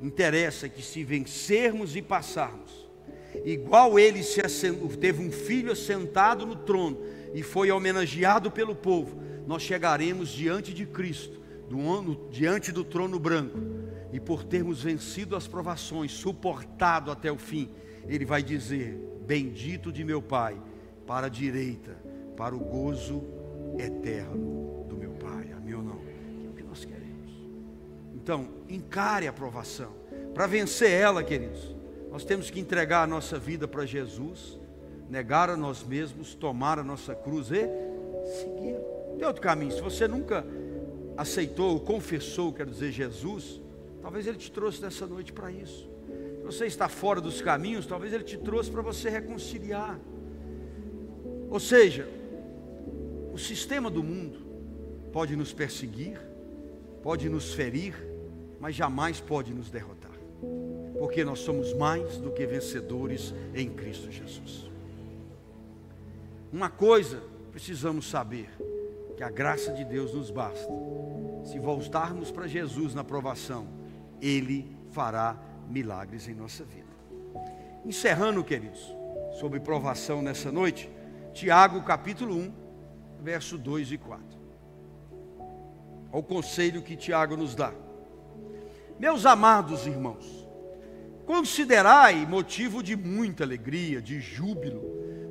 Interessa 0.02 0.68
que 0.68 0.82
se 0.82 1.04
vencermos 1.04 1.96
e 1.96 2.02
passarmos, 2.02 2.81
igual 3.46 3.98
ele 4.00 4.24
se 4.24 4.42
teve 5.00 5.24
um 5.24 5.32
filho 5.32 5.72
assentado 5.72 6.46
no 6.46 6.56
trono 6.56 7.00
e 7.34 7.42
foi 7.44 7.72
homenageado 7.72 8.52
pelo 8.52 8.76
povo, 8.76 9.22
nós 9.48 9.62
chegaremos 9.62 10.30
diante 10.30 10.74
de 10.74 10.86
Cristo, 10.86 11.40
do, 11.70 12.30
diante 12.30 12.72
do 12.72 12.84
trono 12.84 13.20
branco, 13.20 13.60
e 14.14 14.20
por 14.20 14.44
termos 14.44 14.84
vencido 14.84 15.36
as 15.36 15.48
provações, 15.48 16.12
suportado 16.12 17.12
até 17.12 17.32
o 17.32 17.38
fim, 17.38 17.70
ele 18.08 18.26
vai 18.26 18.44
dizer: 18.44 19.00
Bendito 19.26 19.92
de 19.92 20.04
meu 20.04 20.22
Pai, 20.22 20.62
para 21.08 21.28
a 21.28 21.30
direita 21.30 22.12
para 22.42 22.56
o 22.56 22.60
gozo 22.60 23.24
eterno 23.78 24.84
do 24.90 24.98
meu 24.98 25.12
Pai. 25.12 25.52
Amém 25.56 25.76
ou 25.76 25.84
não? 25.84 26.02
É 26.44 26.50
o 26.50 26.54
que 26.54 26.64
nós 26.64 26.84
queremos. 26.84 27.32
Então, 28.16 28.48
encare 28.68 29.28
a 29.28 29.34
provação. 29.34 29.92
Para 30.34 30.48
vencer 30.48 30.90
ela, 30.90 31.24
queridos, 31.24 31.76
nós 32.12 32.26
temos 32.26 32.50
que 32.50 32.60
entregar 32.60 33.04
a 33.04 33.08
nossa 33.08 33.40
vida 33.40 33.68
para 33.68 33.86
Jesus, 33.86 34.60
negar 35.10 35.50
a 35.50 35.58
nós 35.58 35.84
mesmos, 35.84 36.36
tomar 36.36 36.78
a 36.78 36.84
nossa 36.84 37.16
cruz 37.16 37.50
e 37.52 37.68
seguir. 38.26 38.76
Tem 39.18 39.26
outro 39.26 39.42
caminho. 39.42 39.72
Se 39.72 39.82
você 39.82 40.08
nunca 40.08 40.46
aceitou, 41.16 41.80
confessou, 41.80 42.52
quero 42.52 42.70
dizer, 42.70 42.92
Jesus, 42.92 43.62
talvez 44.02 44.28
Ele 44.28 44.38
te 44.38 44.52
trouxe 44.52 44.82
nessa 44.82 45.06
noite 45.06 45.32
para 45.32 45.52
isso. 45.52 45.90
Se 46.40 46.44
você 46.44 46.66
está 46.66 46.90
fora 46.90 47.22
dos 47.22 47.42
caminhos, 47.42 47.86
talvez 47.86 48.12
Ele 48.12 48.24
te 48.24 48.38
trouxe 48.38 48.70
para 48.70 48.82
você 48.82 49.10
reconciliar. 49.10 50.00
Ou 51.50 51.60
seja, 51.60 52.08
o 53.32 53.38
sistema 53.38 53.90
do 53.90 54.02
mundo 54.02 54.40
pode 55.14 55.36
nos 55.36 55.54
perseguir, 55.54 56.20
pode 57.04 57.30
nos 57.30 57.54
ferir, 57.54 57.94
mas 58.60 58.74
jamais 58.74 59.20
pode 59.20 59.54
nos 59.54 59.70
derrotar, 59.70 60.01
porque 61.02 61.26
nós 61.26 61.40
somos 61.40 61.74
mais 61.74 62.18
do 62.18 62.30
que 62.30 62.46
vencedores 62.46 63.34
em 63.56 63.68
Cristo 63.68 64.12
Jesus. 64.12 64.70
Uma 66.54 66.70
coisa 66.70 67.24
precisamos 67.52 68.08
saber: 68.08 68.52
que 69.18 69.24
a 69.24 69.30
graça 69.32 69.74
de 69.74 69.84
Deus 69.84 70.14
nos 70.14 70.30
basta. 70.30 70.72
Se 71.44 71.58
voltarmos 71.58 72.30
para 72.30 72.46
Jesus 72.46 72.94
na 72.94 73.04
provação, 73.04 73.68
Ele 74.22 74.78
fará 74.92 75.36
milagres 75.68 76.28
em 76.28 76.36
nossa 76.36 76.64
vida. 76.64 76.86
Encerrando, 77.84 78.44
queridos, 78.44 78.96
sobre 79.40 79.60
provação 79.60 80.22
nessa 80.22 80.52
noite, 80.52 80.88
Tiago 81.34 81.82
capítulo 81.82 82.36
1, 82.36 82.54
verso 83.24 83.58
2 83.58 83.94
e 83.94 83.98
4. 83.98 84.24
Ao 86.12 86.22
conselho 86.22 86.84
que 86.84 86.96
Tiago 86.96 87.36
nos 87.36 87.56
dá. 87.56 87.74
Meus 89.00 89.26
amados 89.26 89.88
irmãos, 89.88 90.41
considerai 91.26 92.26
motivo 92.26 92.82
de 92.82 92.96
muita 92.96 93.44
alegria, 93.44 94.02
de 94.02 94.20
júbilo, 94.20 94.82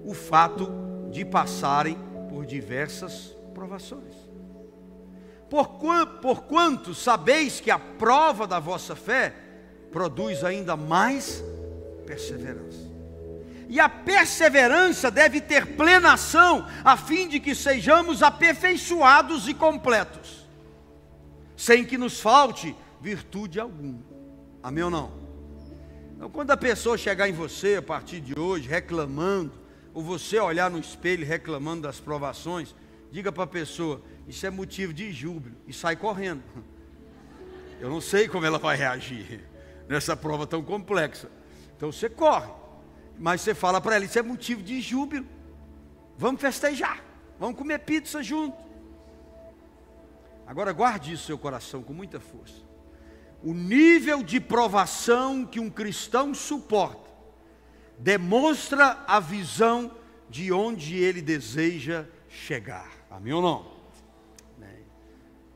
o 0.05 0.15
fato 0.15 0.71
de 1.11 1.25
passarem 1.25 1.99
por 2.29 2.47
diversas 2.47 3.35
provações. 3.55 4.15
Por 5.51 6.43
quanto 6.43 6.95
sabeis 6.95 7.61
que 7.61 7.71
a 7.71 7.79
prova 7.79 8.47
da 8.47 8.61
vossa 8.61 8.95
fé 8.95 9.35
produz 9.91 10.45
ainda 10.45 10.77
mais 10.77 11.43
perseverança. 12.07 12.89
E 13.69 13.79
a 13.79 13.89
perseverança 13.89 15.11
deve 15.11 15.41
ter 15.41 15.77
plena 15.77 16.15
ação, 16.15 16.67
a 16.85 16.97
fim 16.97 17.29
de 17.29 17.39
que 17.39 17.55
sejamos 17.55 18.23
aperfeiçoados 18.23 19.49
e 19.49 19.55
completos, 19.55 20.47
sem 21.57 21.85
que 21.85 21.99
nos 21.99 22.21
falte 22.21 22.75
virtude 23.01 23.61
alguma. 23.61 24.01
Amém 24.63 24.85
ou 24.85 24.91
não? 24.91 25.30
Então, 26.21 26.29
quando 26.29 26.51
a 26.51 26.57
pessoa 26.57 26.99
chegar 26.99 27.31
em 27.31 27.33
você 27.33 27.77
a 27.77 27.83
partir 27.83 28.21
de 28.21 28.39
hoje 28.39 28.69
reclamando, 28.69 29.55
ou 29.95 30.03
você 30.03 30.39
olhar 30.39 30.71
no 30.71 30.79
espelho 30.79 31.27
reclamando 31.27 31.81
das 31.81 31.99
provações, 31.99 32.75
diga 33.11 33.33
para 33.33 33.45
a 33.45 33.47
pessoa: 33.47 34.03
Isso 34.29 34.47
é 34.47 34.51
motivo 34.51 34.93
de 34.93 35.11
júbilo, 35.13 35.57
e 35.67 35.73
sai 35.73 35.97
correndo. 35.97 36.43
Eu 37.81 37.89
não 37.89 38.03
sei 38.03 38.29
como 38.29 38.45
ela 38.45 38.59
vai 38.59 38.77
reagir. 38.77 39.49
nessa 39.89 40.15
prova 40.15 40.47
tão 40.47 40.63
complexa. 40.63 41.31
Então 41.75 41.91
você 41.91 42.11
corre, 42.11 42.51
mas 43.19 43.41
você 43.41 43.55
fala 43.55 43.81
para 43.81 43.97
ela: 43.97 44.05
Isso 44.05 44.19
é 44.19 44.23
motivo 44.23 44.63
de 44.63 44.79
júbilo. 44.79 45.25
Vamos 46.19 46.43
festejar, 46.43 47.03
vamos 47.39 47.57
comer 47.57 47.79
pizza 47.79 48.23
junto. 48.23 48.59
Agora 50.47 50.71
guarde 50.71 51.15
isso 51.15 51.23
no 51.23 51.27
seu 51.29 51.39
coração 51.39 51.83
com 51.83 51.95
muita 51.95 52.21
força. 52.21 52.70
O 53.43 53.55
nível 53.55 54.23
de 54.23 54.39
provação 54.39 55.47
que 55.47 55.59
um 55.59 55.71
cristão 55.71 56.35
suporta 56.35 57.11
demonstra 57.99 59.03
a 59.07 59.19
visão 59.21 59.91
de 60.29 60.53
onde 60.53 60.97
ele 60.97 61.21
deseja 61.21 62.07
chegar. 62.29 62.91
Amém 63.11 63.33
ou 63.33 63.43
não? 63.43 63.81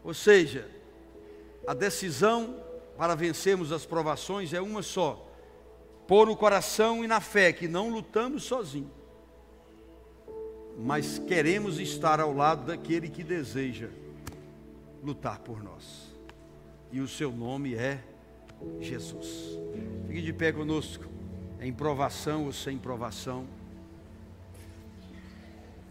Ou 0.05 0.13
seja, 0.13 0.71
a 1.67 1.73
decisão 1.73 2.63
para 2.99 3.15
vencermos 3.15 3.73
as 3.73 3.87
provações 3.87 4.53
é 4.53 4.61
uma 4.61 4.83
só: 4.83 5.27
pôr 6.07 6.27
no 6.27 6.37
coração 6.37 7.03
e 7.03 7.09
na 7.09 7.21
fé 7.21 7.53
que 7.53 7.67
não 7.67 7.89
lutamos 7.89 8.45
sozinhos, 8.45 8.91
mas 10.79 11.19
queremos 11.19 11.81
estar 11.81 12.21
ao 12.21 12.35
lado 12.35 12.67
daquele 12.67 13.09
que 13.09 13.25
deseja 13.25 13.89
lutar 15.03 15.39
por 15.39 15.63
nós. 15.63 16.04
E 16.95 17.01
o 17.01 17.09
seu 17.09 17.33
nome 17.33 17.75
é 17.75 17.99
Jesus. 18.81 19.59
Fique 20.07 20.23
de 20.23 20.33
pé 20.33 20.53
conosco, 20.53 21.05
em 21.61 21.73
provação 21.73 22.45
ou 22.45 22.53
sem 22.53 22.79
provação. 22.79 23.47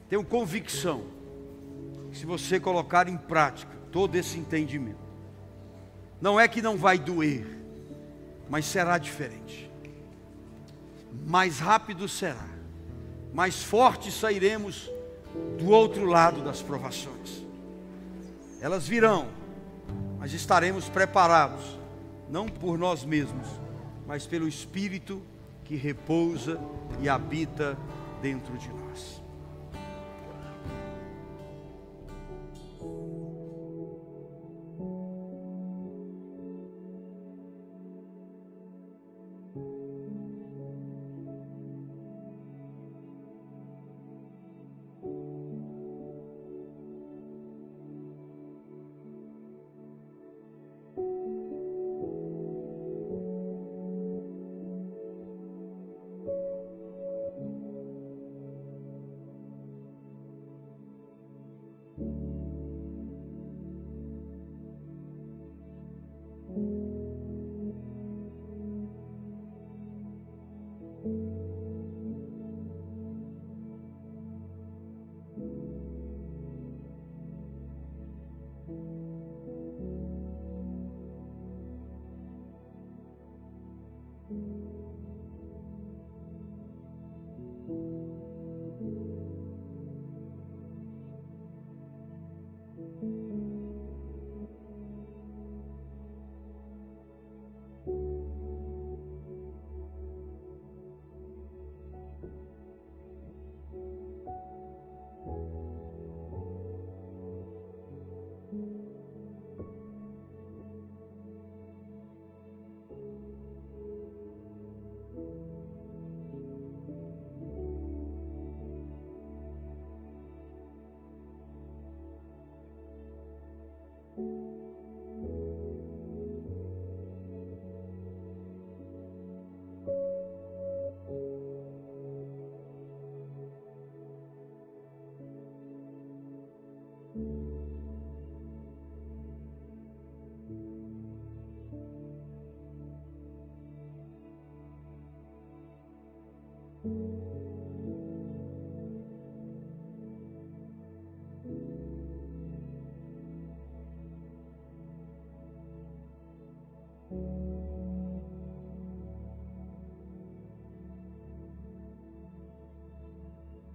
Tenho 0.08 0.24
convicção 0.24 1.04
que 2.10 2.18
se 2.18 2.26
você 2.26 2.58
colocar 2.58 3.10
em 3.10 3.18
prática 3.18 3.70
todo 3.92 4.16
esse 4.16 4.40
entendimento, 4.40 5.04
não 6.22 6.40
é 6.40 6.48
que 6.48 6.62
não 6.62 6.78
vai 6.78 6.98
doer, 6.98 7.46
mas 8.50 8.64
será 8.64 8.98
diferente. 8.98 9.70
Mais 11.28 11.60
rápido 11.60 12.08
será, 12.08 12.48
mais 13.34 13.62
forte 13.62 14.10
sairemos 14.10 14.90
do 15.60 15.68
outro 15.68 16.06
lado 16.06 16.42
das 16.42 16.62
provações. 16.62 17.44
Elas 18.62 18.88
virão, 18.88 19.43
mas 20.24 20.32
estaremos 20.32 20.88
preparados, 20.88 21.78
não 22.30 22.48
por 22.48 22.78
nós 22.78 23.04
mesmos, 23.04 23.46
mas 24.08 24.26
pelo 24.26 24.48
Espírito 24.48 25.22
que 25.66 25.76
repousa 25.76 26.58
e 27.02 27.10
habita 27.10 27.78
dentro 28.22 28.58
de 28.58 28.70
nós. 28.70 29.22